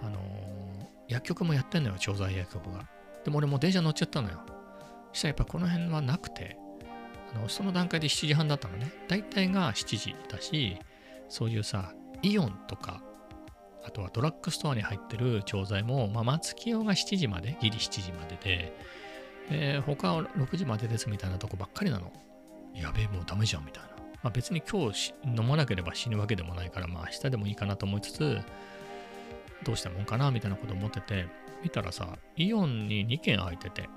[0.00, 0.22] あのー
[1.08, 2.86] 薬局もやってんのよ、調剤薬局が。
[3.24, 4.38] でも俺も電車乗っちゃったのよ。
[5.12, 6.56] そしたらやっぱこの辺はなくて、
[7.34, 8.92] あのその段階で7時半だったのね。
[9.08, 10.78] 大体が7時だし、
[11.28, 13.02] そういうさ、イオンとか、
[13.84, 18.72] あとはドラッグストアに入ってる調剤も、まあ、松清が7時まで、ギリ7時までで、
[19.50, 22.12] えー他は6時までですみたいなとこばっかりなの。
[22.76, 23.91] やべえ、もうダメじゃんみたいな。
[24.22, 28.38] まあ、別に今日飲まなければ死ぬわけでもないから、まあ明日でもいいかなと思いつつ、
[29.64, 31.26] どうしたもんかなみたいなこと思ってて、
[31.62, 33.88] 見たらさ、イオンに2軒空いてて、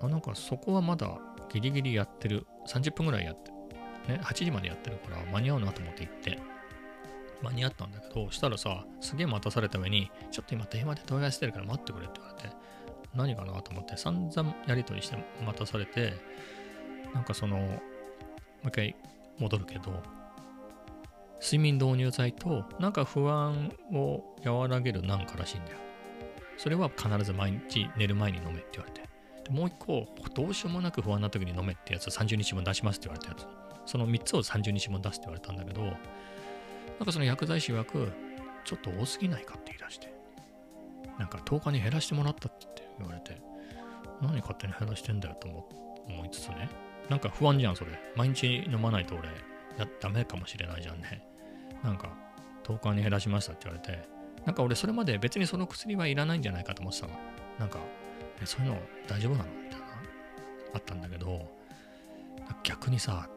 [0.00, 1.18] あ、なんかそこはまだ
[1.50, 3.50] ギリギリやってる、30分ぐらいやって、
[4.12, 6.38] ね、8時までやってるから間に合うなと思って行って、
[7.42, 12.54] 間に合ったんだけど、したらさ、すげえ待たされた上に、ちょっと今電話で問い合わせてるから待ってくれって言われて、
[13.14, 16.14] 何かなと思って散々やり取りして待たされて、
[17.14, 17.80] なんかその、
[18.64, 18.96] う一回
[19.38, 20.02] 戻るけど、
[21.40, 25.78] 睡眠導入剤と、なんか不安を和らげるなんからしいんだよ。
[26.56, 29.02] それは必ず毎日寝る前に飲めって言われて。
[29.44, 33.46] でもう一個、どうしようもなく不安な時に飲めってやつ30日分出しますって言われたやつ。
[33.90, 35.92] その3つを30日分出すって言われたんだけど、なん
[37.04, 38.12] かその薬剤師曰く、
[38.64, 40.12] ちょっと多すぎないかって言い出して。
[41.18, 43.40] なんか10日に減らしてもらったって言われて、
[44.20, 45.48] 何勝手に減らしてんだよと
[46.08, 46.68] 思いつつね。
[47.12, 47.90] なんか不安じゃん、それ。
[48.16, 49.28] 毎日飲まないと俺、
[49.76, 51.22] やダメかもしれないじゃんね。
[51.84, 52.16] なんか、
[52.64, 54.08] 10日に減らしましたって言われて、
[54.46, 57.12] なんか俺それまで別にその薬はいらないんじゃないかと思ってたの。
[57.58, 57.80] なんか、
[58.40, 59.86] えそういうの大丈夫なのみたいな、
[60.72, 61.46] あったんだけど、
[62.62, 63.28] 逆にさ、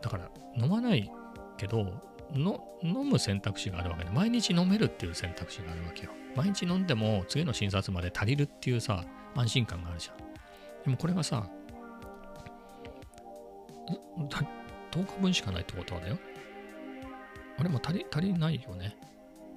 [0.00, 1.10] だから飲まない
[1.56, 2.00] けど、
[2.32, 6.10] の飲む選択肢があるわけで、毎日飲めるっていう選択肢があるわけよ。
[6.36, 10.16] 毎日飲んでも次の診察まで足りるっていうさ、安心感があるじゃん。
[10.84, 11.48] でもこれがさ、
[13.92, 14.38] んた
[14.90, 16.18] 10日分しかないってことはだよ。
[17.58, 18.96] あれも足り足りないよね。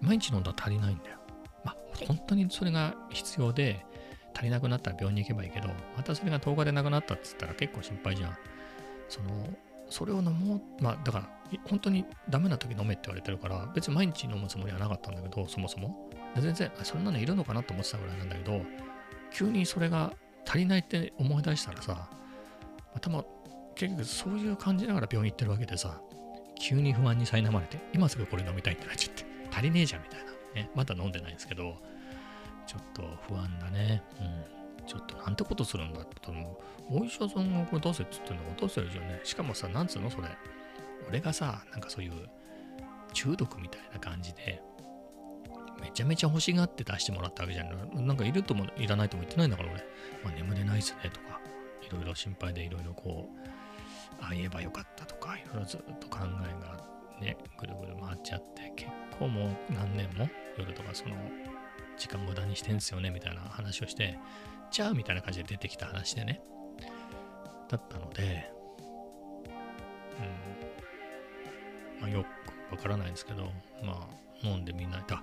[0.02, 1.18] 毎日飲んだら足りないんだよ。
[1.64, 3.86] まあ、本当にそれが必要で、
[4.36, 8.38] 足りなくなったら病院に行けばいいけど、またそれが10日でなくなったっつったら結構心配じゃん。
[9.08, 9.48] その、
[9.90, 16.10] それを飲もう、まあ、だから、い本当にダメな時飲めって言われてるから、別に毎日飲むつもりはなかったんだけど、そもそも。
[16.36, 18.62] で全然、あそんなのいるのかなと思ってたぐらいなんだけど、
[19.32, 20.14] 急にそれが
[20.48, 22.10] 足りないって思い出したらさ、
[22.96, 23.24] 頭、
[23.76, 26.00] 結局そういう感じながら病院行ってるわけでさ、
[26.60, 30.32] 急に不安に苛まれて、今すぐこれ飲みたいってなっちゃって、足りねえじゃんみたいな。
[30.56, 31.76] ね、まだ飲んでないんですけど、
[32.68, 34.04] ちょっと不安だね。
[34.20, 34.86] うん。
[34.86, 36.60] ちょっとなんてことするんだって言ったらも
[36.90, 39.22] う、お医者さんがこれ出せって言ってんだから出せるじゃんね。
[39.24, 40.10] しかもさ、なんつうの？
[40.10, 40.28] それ。
[41.10, 42.12] 俺がさ、なんかそういう
[43.14, 44.62] 中毒みたいな感じで、
[45.82, 48.06] めちゃめちゃ欲しがって出してもらったわけじゃん。
[48.08, 49.82] なんかいるともいらないとも言ってないんだから俺。
[50.24, 51.40] まあ、眠れないっすねとか、
[51.82, 53.40] いろいろ心配でいろいろこう、
[54.22, 56.78] ああ言えばよかったとか、いろいろずっと考えが
[57.20, 61.16] ね、ぐるぐる回っちゃって、結構もう何年も夜とかその
[61.98, 64.18] 時間無駄にしてんすよねみたいな話をして、
[64.72, 66.42] じゃあみたいな感じで出てきた話でね。
[67.70, 68.52] だったので、
[71.98, 72.02] うん。
[72.02, 72.26] まあ、よ
[72.70, 73.52] くわからないですけど、
[73.84, 74.08] ま
[74.44, 75.22] あ、飲んでみないと、わ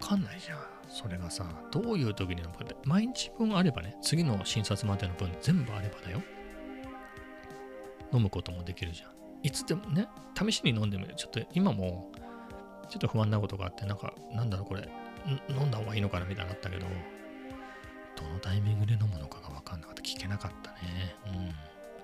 [0.00, 0.58] かんないじゃん。
[0.88, 6.22] それがさ、どういう時に飲むかって、毎日分あればね、次の診察までの分全部あればだよ。
[8.12, 9.10] 飲むこともできるじゃん。
[9.42, 11.14] いつでもね、試しに飲んでみる。
[11.14, 12.10] ちょっと今も、
[12.88, 14.88] ちょっと不安なことがあって、なんか、なんだろうこれ、
[15.48, 16.86] 飲んだ方がいいのかなみたいになったけど、
[18.16, 20.02] どのタイミングで飲むのかが分かんなかった。
[20.02, 21.14] 聞けなかったね。
[21.26, 21.54] うん。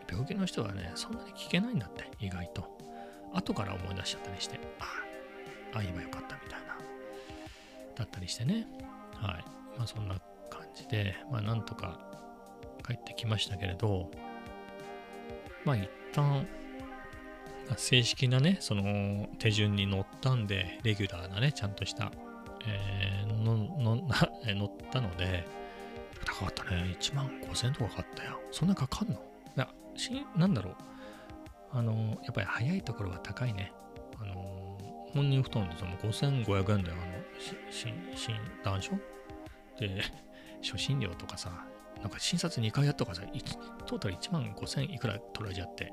[0.08, 2.78] 病気の人はね、そんなに聞けないんだって、意外と。
[3.32, 4.84] 後から思い出しちゃったりして、あ
[5.72, 6.78] あ、ああ言えばよかったみたいな。
[7.96, 8.66] だったりしてね。
[9.14, 9.44] はい。
[9.76, 11.98] まあそんな感じで、まあなんとか
[12.86, 14.10] 帰ってきましたけれど、
[15.64, 16.46] まあ一旦、
[17.76, 22.12] 正式なね、その手順に乗ったんで、レギュラーなね、ちゃんとした、
[22.66, 25.46] えーののな乗ったので、
[26.24, 26.96] 高かったね。
[26.98, 28.40] 1万5000とかかかったよ。
[28.50, 29.14] そんなかかんの？
[29.14, 29.18] い
[29.56, 30.74] や、しなんだろう。
[31.72, 33.72] あの、やっぱり早いところは高いね。
[34.20, 34.78] あの、
[35.12, 36.96] 本人布団でその5500円だよ。
[37.02, 38.92] あの、しし診断書
[39.78, 40.02] で、
[40.62, 41.66] 初診料とかさ、
[42.04, 43.22] なんか診察2回やっとからさ、
[43.86, 45.90] トータル1万5000いくら取られちゃって。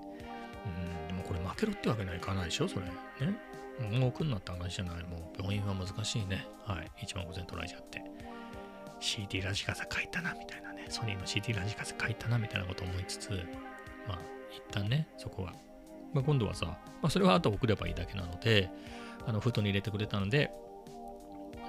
[0.65, 2.85] うん、でもこれ負けろってわけにはいかないでしょ、それ。
[2.85, 2.91] ね。
[3.97, 5.03] もう奥になった話じゃない。
[5.05, 6.45] もう病院は難しいね。
[6.65, 6.91] はい。
[7.05, 8.03] 1万5000取られちゃって。
[8.99, 13.29] CD ラジカセ書いたなみたいなね、ソニーの CD ラジカセ書いたなみたいなこと思いつつ、
[14.05, 14.19] まあ、
[14.51, 15.53] 一旦ね、そこは。
[16.13, 18.69] まあ、今度はさ、まあ、それはあと送ればいいだけなので、
[19.25, 20.51] あの、封筒に入れてくれたので、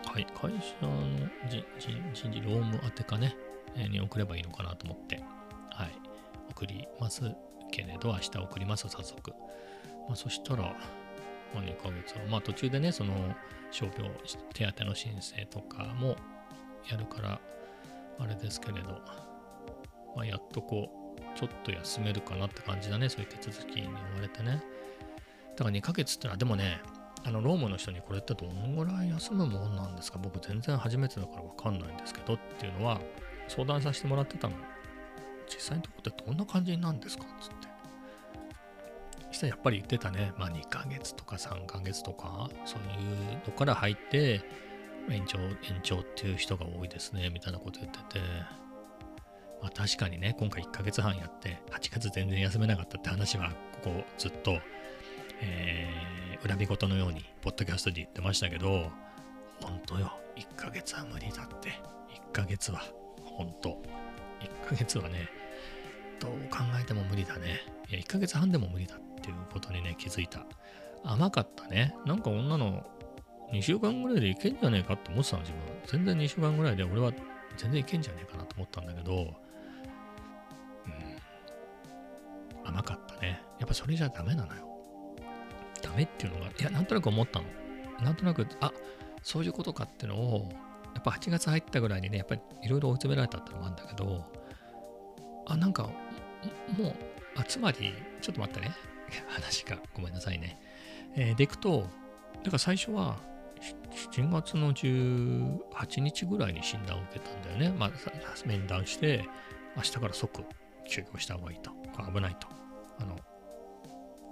[0.05, 1.01] はい、会社の
[1.49, 3.37] 人事、労務宛てかね、
[3.77, 5.23] に送ればいいのかなと思って、
[5.71, 5.93] はい、
[6.51, 7.23] 送ります
[7.71, 9.31] けれど、明日送ります、早速。
[10.09, 10.63] まあ、そしたら、
[11.55, 13.35] まあ、2ヶ月は、まあ、途中でね、その、
[13.71, 14.11] 傷病
[14.53, 16.17] 手当の申請とかも
[16.91, 17.41] やるから、
[18.19, 19.01] あれですけれど、
[20.15, 24.63] まあ、やっとこう、ちょっと休めるかなって感じだね、そういう手続きに追われてね。
[25.57, 26.81] だから2ヶ月ってのは、でもね、
[27.25, 30.19] あの、ロームの人にこれってどのぐらい休むもんなんですか？
[30.19, 33.01] 僕全然初めてだからわかんないんですけどっていうのは、
[33.55, 34.55] 相談させてもらってたの。
[35.47, 37.25] 実際のところってどんな感じなんですか？
[37.41, 37.69] つって。
[39.29, 44.41] そしたらやっぱり言ってたね、まあ2ヶ月とか3ヶ月とか、そういうのから入って、
[45.11, 48.21] 延長、延長っていう人が多いですね、みたいなこと言ってて。
[49.61, 53.51] まあ確かにね、今回1ヶ月半やって、8月全然休めなかったって話は、
[53.83, 54.59] ここずっと、
[55.41, 58.91] えー、恨み事のように、ポッドキャストで言ってましたけど、
[59.61, 61.71] 本当よ、1ヶ月は無理だって。
[62.31, 62.83] 1ヶ月は、
[63.37, 63.71] 本当。
[64.40, 65.29] 1ヶ月はね、
[66.21, 67.61] どう考えても無理だね。
[67.88, 70.47] いや、1ヶ月半でも無理だっていうことにね、気づいた。
[71.05, 71.95] 甘かったね。
[72.07, 72.87] なんか女の
[73.53, 75.61] 2週間ぐらいでいけんじゃねえかって思ってたの、自分。
[75.87, 77.12] 全然2週間ぐらいで俺は
[77.57, 79.35] 全然いけんじゃねえかなと思ったんだけど、
[82.64, 83.42] うん、甘かったね。
[83.59, 84.68] やっぱそれじゃダメなのよ。
[85.83, 87.47] ダメっていうのが、いや、なんとなく思ったの。
[88.03, 88.73] なんとなく、あ、
[89.23, 90.53] そういうことかってのを、
[90.95, 94.25] やっぱ8月入ったぐらいにね、やっぱりいろいろ追い詰められたってのもあるんだけど、
[95.47, 95.85] あ、なんか、
[96.79, 96.95] もう、
[97.37, 98.75] あ、つまり、ちょっと待ってね。
[99.29, 100.59] 話が、ごめんなさいね。
[101.15, 101.89] えーでいくと、
[102.43, 103.19] だから最初は、
[104.11, 107.71] 7月の18日ぐらいに診断を受けたんだよね。
[107.79, 107.91] まあ、
[108.47, 109.25] 面談して、
[109.77, 110.43] 明日から即
[110.89, 111.71] 休業した方がいいと。
[112.13, 112.49] 危ないと。
[112.99, 113.17] あの、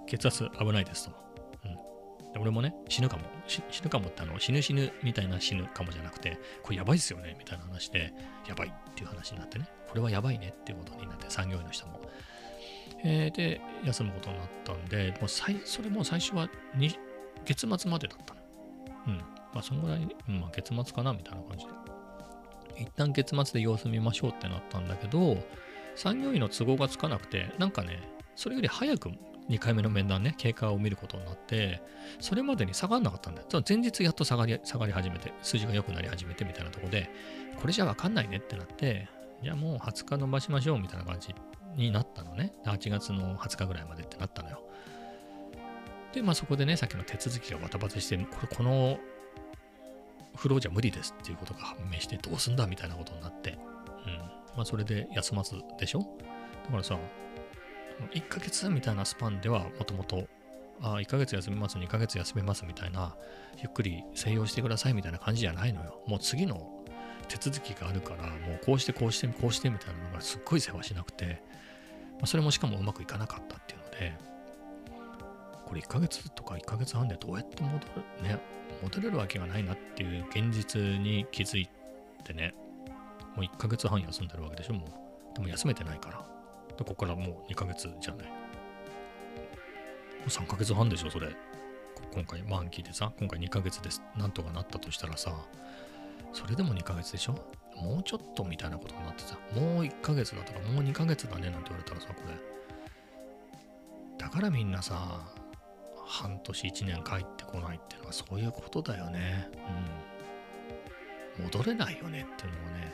[0.07, 1.30] 血圧危ないですと。
[2.39, 3.23] 俺もね、死ぬかも。
[3.47, 8.13] 死ぬかもってあの、死ぬ死ぬみたいな死ぬかもじゃなくて、これやばいっすよねみたいな話で、
[8.47, 9.67] やばいっていう話になってね。
[9.89, 12.01] これはやばいねっていうことになって、産業医の人も。
[13.03, 16.95] えーで、休むことになったんで、もう最それも最初はに
[17.45, 18.41] 月末までだったの。
[19.07, 19.17] うん。
[19.53, 21.71] まあ、そんぐらい、まあ、月末かなみたいな感じで。
[22.77, 25.37] 一旦月末で様子見ましょうってなったんだけど、
[25.95, 27.99] 産業医の都合がつかなくて、なんかね、
[28.35, 29.11] それより早く
[29.49, 31.81] 2回目の面談ね、経過を見ることになって、
[32.19, 33.47] それまでに下がんなかったんだよ。
[33.67, 37.09] 前日やっと下がり下がり始めて、数字が良くなり始めてみたいなとこで、
[37.59, 39.09] これじゃわかんないねってなって、
[39.43, 41.33] じゃあもう20日伸ばしましょうみたいな感じ
[41.75, 42.53] になったのね。
[42.65, 44.63] 8月の20日ぐらいまでってなったのよ。
[46.13, 48.99] で、まあそこでね、さっきの手続きがバタバタして、これこの
[50.35, 53.57] フローじゃ無理ですっていうことが判明して、どうすんだみたいなことになって、うん。
[54.55, 55.99] まあそれで休ますでしょ？
[56.65, 56.97] だからさ、
[58.13, 60.27] 1ヶ月みたいなスパンではもともと、
[60.81, 63.15] あ1ヶ月休みます、2ヶ月休めますみたいな、
[63.57, 66.01] ゆっくり静養してくださいみたいな感じじゃないのよ。
[66.07, 66.83] もう次の
[67.27, 71.41] 手続きがあるから、もうこうしてこうしてこうしてみたいなのがすっごい世話しなくて、
[72.13, 74.13] まあ、それもしかもうまくいかなかったっていうので、
[75.65, 78.39] これ1ヶ月とか1ヶ月半でどうやって戻る、ね、
[78.83, 81.69] 戻れるわけがないなっていう現実に気づい
[82.25, 82.53] てね、
[83.35, 85.35] もう1ヶ月半休んでるわけでしょ、もう。
[85.35, 86.40] でも休めてないから。
[86.83, 88.27] ここからもう2ヶ月じゃない。
[88.27, 88.33] も
[90.25, 91.35] う3ヶ月半でしょ、それ。
[92.13, 94.01] 今回、満期でさ、今回2ヶ月です。
[94.17, 95.33] なんとかなったとしたらさ、
[96.33, 97.33] それでも2ヶ月でしょ？
[97.75, 102.33] もうちょっとみたいなことになってさ、もう1ヶ月だとか、もう2ヶ月だねなんて言われたらさ、これ。
[104.17, 105.25] だからみんなさ、
[106.05, 109.49] 半年1年帰ってこないっていうのはそういうことだよね。
[111.39, 111.45] うん。
[111.45, 112.93] 戻れないよねっていうのもね、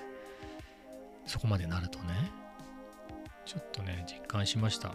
[1.25, 2.31] そこまでなるとね、
[3.47, 4.93] ちょっとね、実感しました。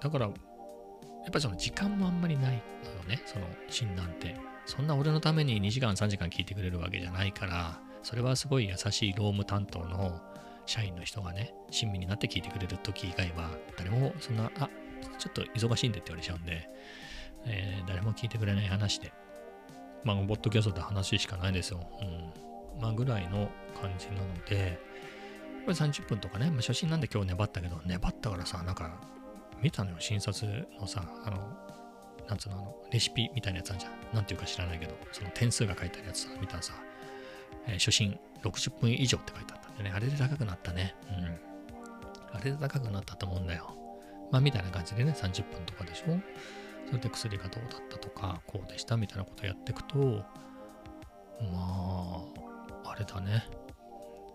[0.00, 4.36] だから、やっぱその時間もあんまりないのよね、その診断って。
[4.64, 10.20] そんな俺のために2時間3時間聞いてくれるわけじゃないから、それはすごい優しい労務担当の
[10.66, 14.70] 社員の人がね、親身になって聞いてくれる時以外は、誰もそんな、あ
[15.18, 16.68] ちょっと忙しいんでって言われちゃうんで、
[17.46, 19.12] えー誰も聞いてくれない話で、
[20.04, 21.80] まあ、ボッドキャストで話しかないですよ。
[22.00, 22.04] う
[22.78, 22.80] ん。
[22.80, 23.50] まあ、ぐらいの
[23.80, 24.78] 感じなので、
[25.60, 28.90] やっぱり30分とかね、まあ、初心なんで今日粘ったけど、粘ったからさ、なんか、
[29.60, 31.36] 見たのよ、診察のさ、あの、
[32.28, 34.14] なんつうの、あの、レシピみたいなやつあるじゃん。
[34.14, 36.72] なんていうか知らないけど、その点数が書いてあるやつさ、見たらさ、
[37.66, 40.94] えー初心60分以上って書いてあったんでね、あれで高くなったね。
[41.08, 42.36] うん。
[42.36, 43.76] あれで高くなったと思うんだよ。
[44.30, 46.18] まあ、みたいな感じでね、30分とかでしょ。
[46.86, 50.24] それで薬がどうだったとか、こうでしたみたいなことやっていくと、
[51.52, 52.24] ま
[52.84, 53.44] あ、あれだね。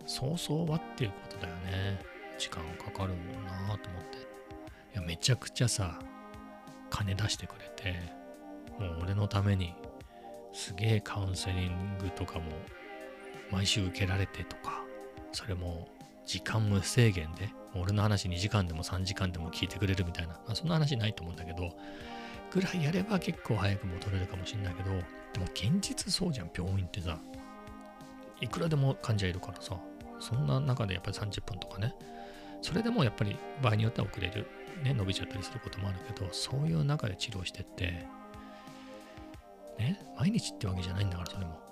[0.05, 1.99] そうそうはっていうことだよね。
[2.37, 3.13] 時間かかる
[3.43, 4.17] なと思って。
[4.17, 5.99] いや、めちゃくちゃさ、
[6.89, 7.99] 金出してくれて、
[8.79, 9.73] もう俺のために、
[10.53, 12.45] すげえカウンセリングとかも、
[13.51, 14.83] 毎週受けられてとか、
[15.31, 15.87] それも
[16.25, 21.75] 時間無制限で、俺の話2時間でも3時間でも聞いてくれるみたいな、まあ、そんな話ないと思うんだけど、
[22.51, 24.97] ぐらいやれば結構早く戻れるかもしれないけど、で
[25.39, 27.19] も現実そうじゃん、病院ってさ。
[28.41, 29.77] いくらでも患者いるからさ、
[30.19, 31.95] そんな中でやっぱり30分とかね、
[32.61, 34.47] それでもやっぱり場合によっては遅れる、
[34.83, 38.07] ね、伸びちゃったりすることもあるけど、そういう中で治療してって、
[39.77, 41.65] ね、毎日ってわけじゃないんだから、それも。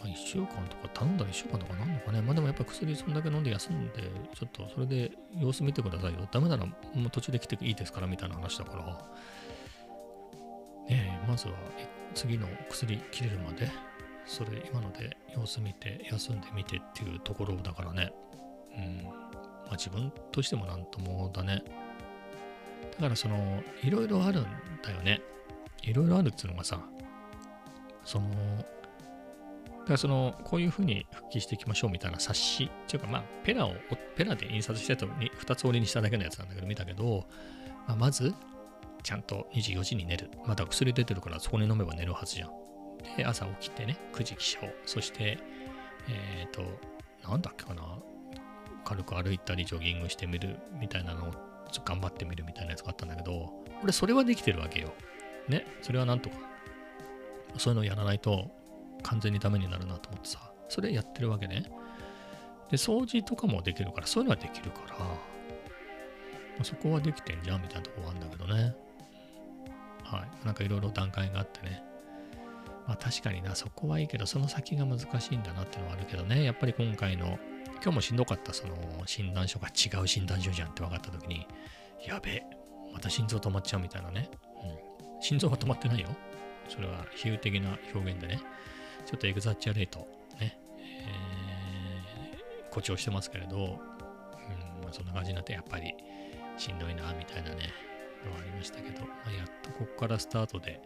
[0.00, 2.20] まあ、1週間とか頼んだら1週間とかなんのかね。
[2.20, 4.02] まあでもやっぱ薬そんだけ飲んで休んで、
[4.34, 6.28] ちょっとそれで様子見てくださいよ。
[6.30, 6.72] ダメならも
[7.06, 8.84] う途中で来ていいですからみたいな話だから。
[10.88, 11.54] ねえ、まずは
[12.12, 13.70] 次の薬切れるまで、
[14.26, 18.12] それ今ので様子見て、休んでみてっていうところだからね。
[18.76, 19.04] うん。
[19.04, 19.10] ま
[19.70, 21.62] あ自分としてもなんともだね。
[22.96, 24.44] だからその、いろいろあるん
[24.82, 25.20] だよね。
[25.82, 26.80] いろいろあるっていうのがさ、
[28.04, 28.28] その、
[29.84, 33.74] だからその、こういうふうに復帰していきましょうみたいな冊子、っていうかまあ、ペラを、
[34.16, 37.26] ペラで印刷してたのに2つ折りにしただけのやつなんだけど、見たけど、
[37.86, 38.32] まあ、まず、
[39.02, 40.30] ちゃんと2時、4時に寝る。
[40.46, 42.50] まだ薬出てるからそこに飲めば寝るはずじゃん。
[43.16, 44.72] で、朝起きてね、9時起床。
[44.86, 45.38] そして、
[46.08, 46.62] えっ、と、
[47.28, 47.82] なんだっけかな。
[48.84, 51.32] 軽く歩いたり、ジョギングしてみるみたいなのを
[51.84, 53.50] 頑張ってみるみたいなやつがあったんだけど、
[53.82, 54.92] 俺それはできてるわけよ。
[55.48, 56.36] ね、それはなんとか。
[57.56, 58.50] そういうのをやらないと
[59.04, 61.64] 完全にダメになるなと思ってさ、それやってるわけね。
[62.70, 64.80] で、掃除とかもできるから、そういうのはできるか
[66.58, 68.74] ら、そこはできてんじゃんみたいなところはあるんだけどね。
[70.02, 70.46] はい。
[70.46, 71.82] なんかいろいろ段階があってね。
[72.86, 76.44] まあ確かにな、そこはいいけど、その先が難しいんだなっていうのはあるけどね。
[76.44, 77.38] やっぱり今回の、
[77.82, 81.46] 今日もしんどかったその診断書が違う診断書じゃんって分かった時に、
[82.06, 82.42] やべえ、
[82.92, 84.30] また心臓止まっちゃうみたいなね。
[84.62, 85.22] うん。
[85.22, 86.08] 心臓は止まってないよ。
[86.68, 88.40] それは比喩的な表現でね。
[89.06, 90.06] ちょっとエグザッチャレート、
[90.40, 90.58] ね。
[90.78, 91.44] えー
[92.74, 95.94] 誇張してますけれど、うん、ま、そんな感じになって、やっぱり
[96.56, 97.72] しんどいな、みたいなね、
[98.24, 100.80] のはありましたけど、まあ、やっとここからスタートで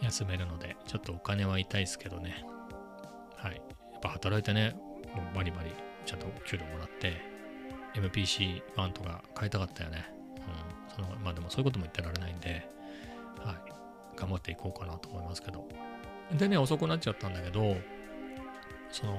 [0.00, 2.44] 休めるので、ちょっとお金は痛いですけどね。
[3.36, 3.54] はい。
[3.54, 4.76] やっぱ働いてね、
[5.14, 5.70] もうバリバリ
[6.06, 7.20] ちゃんと給料もらって、
[7.94, 10.04] MPC1 とか買いたかったよね。
[10.36, 10.94] うん。
[10.94, 12.68] そのまあでもそういうことも言ってられないんで、
[13.38, 13.56] はい。
[14.16, 15.68] 頑張っていこうかなと思いますけど。
[16.32, 17.76] でね、遅くなっちゃったんだけど、
[18.90, 19.16] その、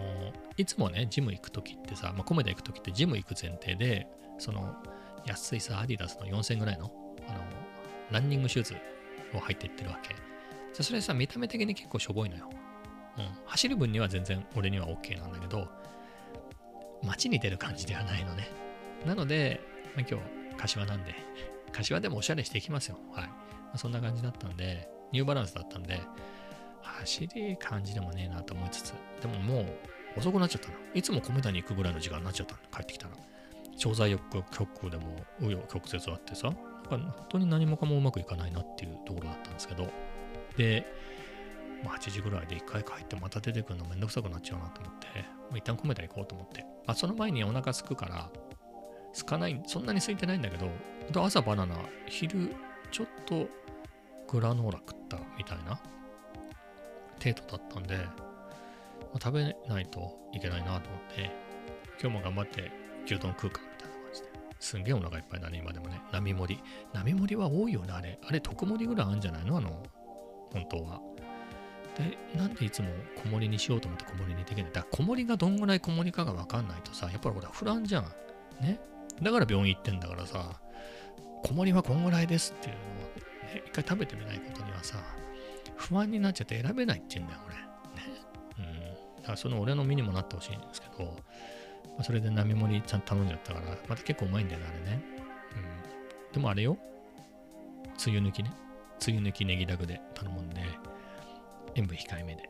[0.58, 4.76] いつもね、ジム行くときってさ、まあ、コメダ行くときってジム行く前提で、その、
[5.26, 6.92] 安いさ、アディダスの4000ぐらいの、
[7.28, 7.40] あの、
[8.12, 8.76] ランニングシューズ
[9.36, 10.16] を履いていってるわけ。
[10.74, 12.50] じゃそれさ、見た目的に結構しょぼいのよ。
[13.18, 13.30] うん。
[13.46, 15.68] 走る分には全然俺には OK なんだけど、
[17.04, 18.50] 街に出る感じではないのね。
[19.06, 19.62] なので、
[19.96, 21.16] まあ、今日、柏なんで、
[21.72, 22.98] 柏でもおしゃれしていきますよ。
[23.14, 23.24] はい。
[23.28, 26.02] まあ、そんな感じだったんで、ニューバランスだったんで、
[26.82, 29.62] 走り感じでもねえなと思いつつ、でもも
[30.16, 30.76] う遅くなっちゃったの。
[30.94, 32.60] いつも米田に行くぐらいの時間になっちゃったの。
[32.72, 33.14] 帰ってきたら。
[33.78, 36.48] 調剤浴局でも紆余曲折あってさ、
[36.92, 39.88] なんか本当に何もかもうまくいかないなっていうところだったんですけど、
[40.60, 40.86] で、
[41.86, 46.66] まあ、8時ぐらいで一回帰ってまた出てくるのめんどくさくなっちゃうなと思って、もう一旦米田行こうと思って。
[46.86, 48.30] まあ、その前にお腹すくから、
[49.14, 50.70] すかない、そんなに空いてないんだけど、
[51.24, 52.54] 朝バナナ、昼
[52.92, 53.48] ちょっと
[54.28, 55.80] グラノーラ食ったみたいな
[57.24, 58.04] 程度だったんで、ま
[59.16, 61.32] あ、食べないといけないなと思って、
[62.02, 62.70] 今日も頑張って
[63.06, 64.28] 牛丼食うかみたいな感じで。
[64.60, 66.02] すんげえお腹いっぱいだね、今でもね。
[66.12, 66.64] 並盛り。
[66.94, 68.20] 並盛りは多いよね、あれ。
[68.28, 69.58] あれ、特盛りぐらいあるんじゃないの？
[69.58, 69.82] あの、
[70.52, 71.00] 本当は。
[71.98, 74.72] で、なんでいつも小盛りにしようと思って小盛りにできない？
[74.72, 78.04] だから小盛りがどんぐらい小盛りかがわかんないとさ、やっぱりほら、不安じゃん。
[78.62, 78.80] ね。
[79.22, 80.60] だから病院行ってんだからさ、
[81.44, 82.86] 小盛りはこんぐらいですっていうのを、
[83.56, 84.98] ね、一回食べてみないことにはさ、
[85.76, 87.56] 不安になっちゃって選べないって言うんだよ、俺。
[87.56, 87.64] ね。
[88.60, 89.22] うん。
[89.22, 91.12] だからその俺の身にもなってほしいんですけど、ま
[92.00, 95.04] あ、それで並盛りちゃんと頼んじゃったから、また結構うまいんだよね、あれね。
[96.28, 96.34] うん。
[96.34, 96.78] でもあれよ、
[97.98, 98.52] つゆ抜きね。
[99.00, 100.62] つゆ抜きネギダグで頼むんで、
[101.76, 102.50] 塩分控えめで。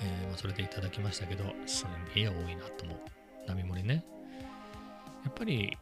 [0.00, 2.98] えーま、それでいただきましたけど、すんげえ多いなと思う。
[3.46, 4.04] 並盛りね。
[5.24, 5.76] やっぱり、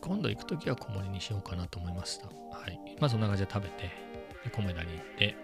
[0.00, 2.26] 今度行くときは小盛りにしようかなと思いました。
[2.26, 2.32] は
[2.68, 2.78] い。
[3.00, 3.90] まあそんな感じで食べて、
[4.44, 5.36] でコメダに行って、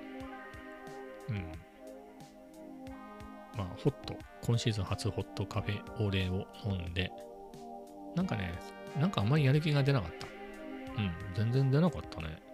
[1.29, 1.37] うん。
[3.57, 7.11] まあ、ホット、今シーズン初ホットカフェオレを飲んで、
[8.14, 8.53] なんかね、
[8.99, 10.27] なんかあんまりやる気が出なかった。
[11.01, 12.47] うん、全然出なかったね。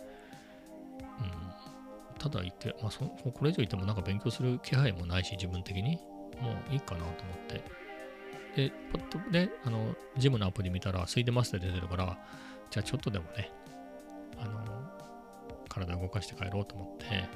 [2.30, 5.98] ただ行って、まあそ、これ以上行ってもなんか勉強する気配もないし、自分的に。
[6.40, 7.14] もういいかなと思っ
[7.48, 7.62] て。
[8.56, 12.18] で、ポッとね、あの、ジムのアプリ見たら、空いてますって出てるから、
[12.70, 13.52] じゃあちょっとでもね、
[14.38, 14.64] あの、
[15.68, 17.28] 体動かして帰ろうと思って、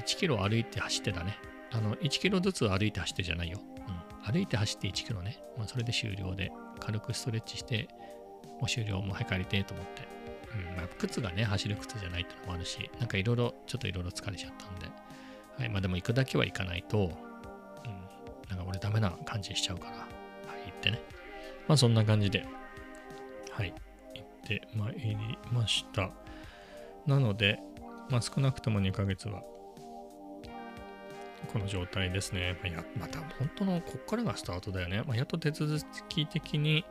[0.00, 1.36] 1キロ歩いて走ってたね。
[1.70, 3.60] あの、1キロずつ歩いて走ってじゃないよ。
[3.86, 4.32] うん。
[4.32, 5.38] 歩いて走って1キロね。
[5.58, 6.50] まあ、それで終了で、
[6.80, 7.88] 軽くストレッチして、
[8.60, 10.17] もう終了、もう早く帰りてと思って。
[10.54, 10.76] うん。
[10.76, 14.86] まあ、靴がね、走る靴じゃないってのもあるし、なんかいろいろ、ちょっといろいろ疲れちゃったんで。
[15.58, 15.68] はい。
[15.68, 18.48] まあでも行くだけは行かないと、うん。
[18.48, 19.96] なんか俺ダメな感じしちゃうから、は
[20.64, 21.02] い、行ってね。
[21.66, 22.46] まあそんな感じで、
[23.50, 23.74] はい。
[24.14, 25.16] 行ってまいり
[25.52, 26.10] ました。
[27.06, 27.60] なので、
[28.10, 29.42] まあ少なくとも2ヶ月は、
[31.52, 32.58] この状態ですね。
[32.62, 35.02] まあ、やまた本当のこっからがスタートだよね。
[35.06, 35.78] まあ、やっと手続
[36.08, 36.84] き的に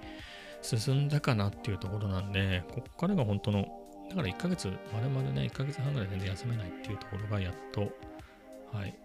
[0.75, 3.67] 進んだかなっていうところなんで、こっからが本当の、
[4.09, 7.81] だから1ヶ月、まるまるね、1ヶ月半ぐらい全然休めないっていうところがやっと、
[8.73, 8.97] はい。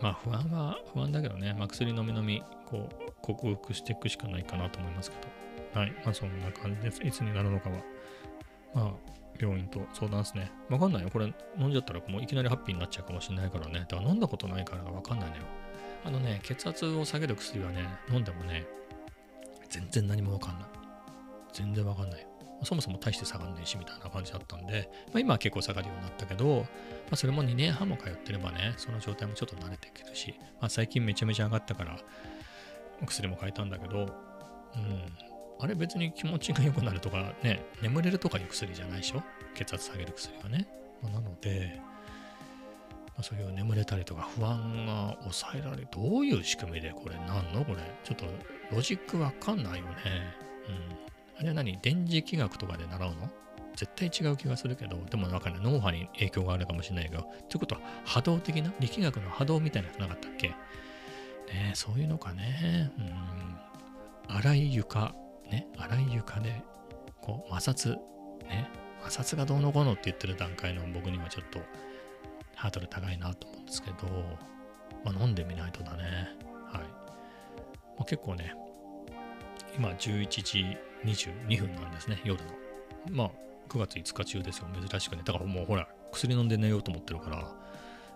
[0.00, 5.16] まあ不安は不安だけどね、まあ、薬飲み飲み、こう、克服していくしかないかなと思いますけ
[5.74, 5.92] ど、はい。
[6.04, 7.02] まあそんな感じです。
[7.02, 7.76] いつになるのかは、
[8.74, 8.92] まあ、
[9.40, 10.52] 病院と相談ですね。
[10.68, 11.10] わかんないよ。
[11.10, 13.86] これ飲んじゃったらもういきなりハッピーになっちゃうかもしれないからね。
[13.88, 15.42] だから飲んだことないからわかんないのよ。
[16.04, 18.64] あのね、血圧を下げる薬はね、飲んでもね、
[19.72, 20.68] 全然何もわかんない。
[21.52, 22.26] 全然わかんない。
[22.64, 26.64] そもそも大して下がんねえしみたいな感じだったんで、まあ、今は結構下がるようになったけど、ま
[27.12, 31.98] あ、それも2年半も通ってればね、その状態もちょっと慣れてくるし、まあ、最近めちゃめちゃ上がったから、
[33.04, 33.98] 薬も変えたんだけど、
[34.76, 35.06] うん、
[35.58, 39.22] あれ別に気持ちが良くなるとかね、眠れるとかいう薬じゃないでしょ？
[39.54, 40.68] 血圧下げる薬はね。
[41.02, 41.80] まあなので、
[43.06, 45.88] まあ、そういう眠れたりとか不安が抑えられる。
[45.90, 47.64] どういう仕組みでこれなんの？
[47.64, 47.78] これ。
[48.04, 48.24] ちょっと
[48.70, 49.92] ロジックわかんないよね。
[50.68, 51.40] うん。
[51.40, 51.78] あれは何？
[51.80, 53.30] 電磁気学とかで習うの？
[53.74, 58.72] 絶対違う気がするけど、でもなんかね、脳波に影響があるかもしれないけど、ということは波動的な？
[58.78, 60.48] 力学の波動みたいなやつなかったっけ？
[60.48, 60.54] ね
[61.74, 62.92] そういうのかね。
[62.98, 64.36] うん。
[64.36, 65.14] 荒い床、
[65.50, 66.62] ね、荒い床で、
[67.20, 67.96] こう、摩擦、
[68.46, 68.70] ね、
[69.04, 71.60] 摩擦がどうのこうのって言ってる段階の僕にはちょっと
[72.54, 73.96] ハードル高いなと思うんですけど、
[75.04, 76.04] まあ、飲んでみないとだね。
[76.72, 77.01] はい。
[78.02, 78.52] まあ、結構ね、
[79.76, 82.50] 今11時22分なんですね、夜の。
[83.10, 83.30] まあ、
[83.68, 85.22] 9月5日中ですよ、珍しくね。
[85.24, 87.54] だからもうほら、薬飲んで寝ようと思ってるから、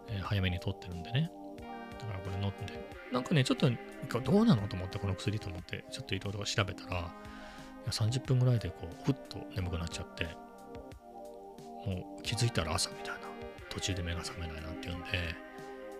[0.09, 1.31] えー早めに取ってるんでね。
[2.01, 3.71] だからこれ飲んで、なんかね、ちょっと
[4.21, 7.15] どうなのと思って、この薬と思って、ちょっといろいろ調べたら、
[7.89, 10.25] 30分ぐらいでこう、ふっと眠くなっちゃって、
[11.87, 13.21] もう気づいたら朝みたいな、
[13.71, 15.07] 途中で目が覚めないなんて言うんで、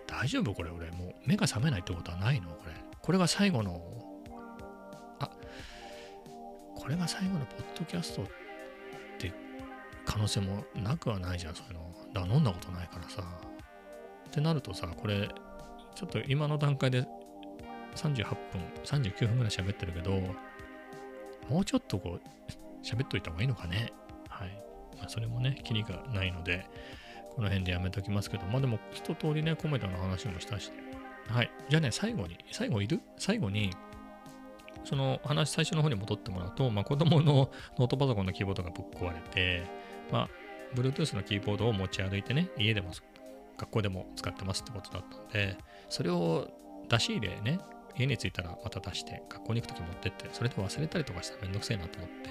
[0.07, 2.86] 大丈夫これ俺、もう目が覚めないってことはないのこれ。
[3.07, 3.81] これが最後の、
[5.21, 5.29] あ、
[6.75, 8.25] これが最後のポッドキャストっ
[9.17, 9.31] て
[10.05, 11.79] 可能性もなくはないじゃん、そういうの。
[12.13, 13.23] だから飲んだことないからさ。
[14.27, 15.29] ってなるとさ、これ、
[15.95, 17.07] ちょっと今の段階で
[17.95, 18.37] 38分、
[18.83, 20.11] 39分ぐらい喋ってるけど、
[21.47, 22.21] もうちょっとこう、
[22.85, 23.93] 喋っといた方がいいのかね。
[24.27, 24.49] はい。
[24.97, 26.69] まあ、それもね、キリがないので、
[27.35, 30.73] この辺でやめときますけど、まあでも一通りね、コメダの話もしたし、
[31.29, 31.51] はい。
[31.69, 33.01] じゃあね、最後に、最後いる？
[33.17, 33.71] 最後に、
[34.83, 39.63] その話、最初の方に戻ってもらうと、まあ子供のノートパソコンのキーボードがぶっ壊れて、
[40.11, 40.29] まあ、
[40.75, 42.91] Bluetooth のキーボードを持ち歩いてね、家でも
[43.57, 45.57] 学校でも使ってますってことだったんで、
[45.89, 46.49] それを
[46.89, 47.59] 出し入れね、
[47.97, 52.29] 家に着いたらまた出して、学校に行くとき持ってって、それで忘れたりとかしたらめんどくせえなと思って、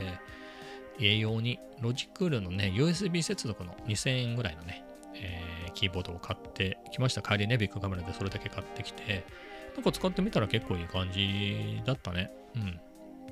[0.99, 4.86] 家用にロジクールのね、USB 接続の2000円ぐらいのね、
[5.23, 7.21] えーキーボードを買ってきました。
[7.21, 9.27] 帰りね、ビッグカメラでそれだけ買ってきて、
[9.75, 12.31] なんか使ってみたら結構いい感じだったね。
[12.55, 12.59] う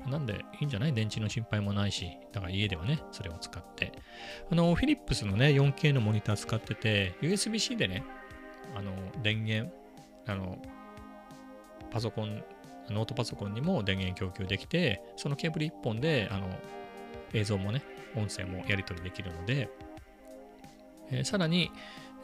[0.07, 0.11] ん。
[0.11, 0.93] なんでいいんじゃない？
[0.93, 3.93] 電池の心配もないし、だから家ではね、それを使って。
[4.51, 8.03] あの、フィリップスのね、4K のモニター使ってて、USB-C でね、
[8.75, 8.91] あの、
[9.23, 9.73] 電源、
[10.27, 10.59] あの、
[11.89, 12.43] パソコン、
[12.91, 16.47] ノートパソコンにも電源供給できて、そのケーブル1本で、あの、
[17.33, 17.81] 映像もね、
[18.15, 19.67] 音声もやり取りできるので、
[21.11, 21.71] えーさらに、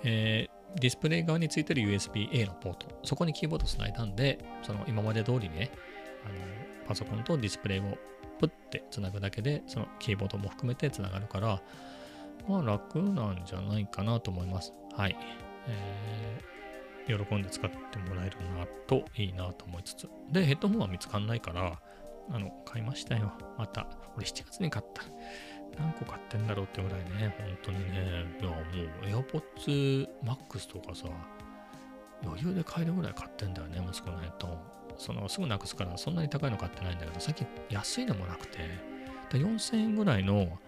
[0.04, 5.70] えーディスプレイ側についてる USB-A のポート、そこにキーボードつないだんで、その今まで通りね、
[6.26, 6.36] あの
[6.88, 7.98] パソコンとディスプレイを
[8.40, 11.62] プッてつなぐだけで、そのキーボードも含めてつながるから、
[12.48, 14.72] まあ楽なんじゃないかなと思います。
[14.96, 15.18] はい。
[15.68, 16.52] えー
[17.08, 20.08] 喜んで使ってもらえるなといいなと思いつつ。
[20.32, 21.82] で、ヘッドホンは見つかんないから、
[22.30, 23.34] あの、買いましたよ。
[23.58, 23.88] また。
[24.16, 25.04] 俺7月に買った。
[25.78, 31.08] 何個買ってんだろうってぐらいね、本当にね、いやもう AirPods Max とかさ、
[32.24, 34.58] 余裕で買えるぐらい買ってんだよね、息子のヘッドホン。
[34.98, 38.60] そのすぐなくすからそんなに高いの買ってないんだけど、最近安いのもなくて、
[39.32, 40.60] 4000円ぐらいの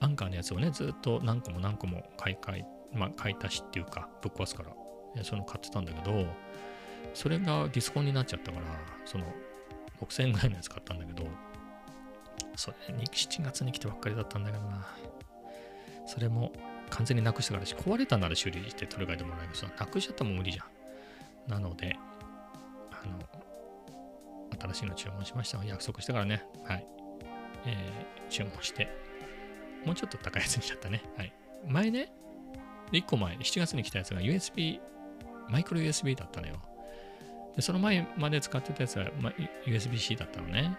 [0.00, 6.26] アンカーのやつをね、ずっと何個も何個も買い替え、まあ買い足しっていうか、ぶっ壊すから、その買ってたんだけど、
[7.14, 8.66] それがディスコンになっちゃったから、
[9.04, 9.24] その
[10.00, 11.26] 6000円ぐらいのやつ買ったんだけど、
[12.56, 14.86] それに7月に来てばっかりだったんだけどな。
[16.06, 16.52] それも
[16.90, 20.62] 完全になくしたからし、壊れたなら修理して取り替えてもらえるけど、なくしちゃったらも無理じゃ
[21.48, 21.50] ん。
[21.50, 21.96] なので、
[22.90, 23.18] あの、
[24.60, 25.64] 新しいの注文しました。
[25.64, 26.86] 約束してからね、はい。
[27.66, 28.88] えー注文して、
[29.84, 31.02] もうちょっと高いやつにしちゃったね。
[31.18, 31.32] はい。
[31.66, 32.10] 前ね、
[32.92, 34.80] 1個前、7月に来たやつが USB、
[35.50, 36.56] マイクロ USB だったのよ。
[37.54, 39.30] で、その前まで使ってたやつは、ま、
[39.66, 40.78] USB-C だったのね。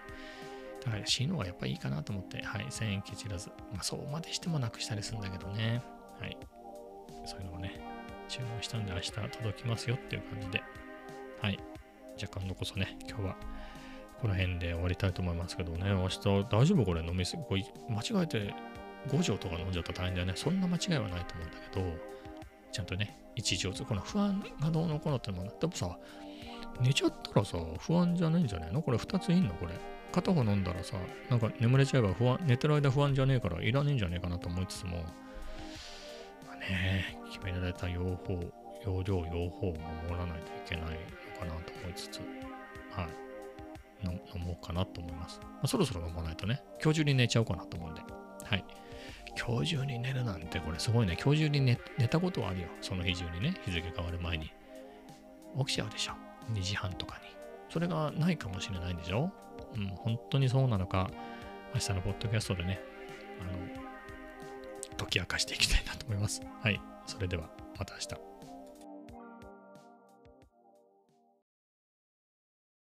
[0.86, 3.50] だから C の方がやっぱいいかなと思って、はい、1000円ケチらず。
[3.72, 5.82] まあ、そうまでしてもなくしたりするんだけどね。
[6.20, 6.38] はい。
[7.26, 7.80] そういうのをね、
[8.28, 10.62] 注文したんで明日届きますよっていう感じで。
[11.42, 11.60] はい。
[12.18, 13.36] じゃあ今度こそね、今日は
[14.22, 16.20] この辺で終わりたいと思いますけどね、明日
[16.50, 17.44] 大丈夫これ飲みすぎ、
[17.90, 18.54] 間違えて
[19.08, 20.34] 5錠とか飲んじゃったら大変だよね。
[20.36, 21.86] そんな間違いはないと思うんだけど、
[22.72, 25.98] ちゃんとね、1錠ずつ、この不安がどうのこうのってもでもさ、
[26.82, 28.82] 寝ちゃったらさ、不安じゃないんじゃないの？
[28.82, 29.54] これ2ついんの？
[29.56, 29.74] これ。
[30.14, 30.96] 片方飲んだらさ、
[31.30, 34.98] なんか眠れちゃえば不安、寝てる間不安じゃねえからいらねえんじゃねえかなと思いつつも、
[36.48, 38.40] まあね、決められた用法、
[38.86, 39.74] 容量、用法を
[40.08, 42.20] 守らないといけないのかなと思いつつ、
[42.92, 43.24] はい。
[44.04, 45.40] 飲もうかなと思います。
[45.42, 48.02] まあ、そろそろ飲まないとね、今日中に寝ちゃおうかなと思うんで、
[48.44, 48.66] はい。
[49.36, 51.18] 今日中に寝るなんて、これすごいね。
[51.22, 52.68] 今日中に寝寝たことはあるよ。
[52.82, 54.52] その日中にね、日付変わる前に。
[55.58, 56.14] 起きちゃうでしょ。
[56.52, 57.24] 2時半とかに。
[57.70, 59.32] それがないかもしれないんでしょ
[59.76, 61.10] うん、本当にそうなのか、
[61.74, 62.80] 明日のポッドキャストでね、
[63.42, 63.52] あの、
[64.98, 66.42] 解き明かしていきたいなと思います。
[66.62, 66.80] はい。
[67.06, 68.33] それでは、また明日。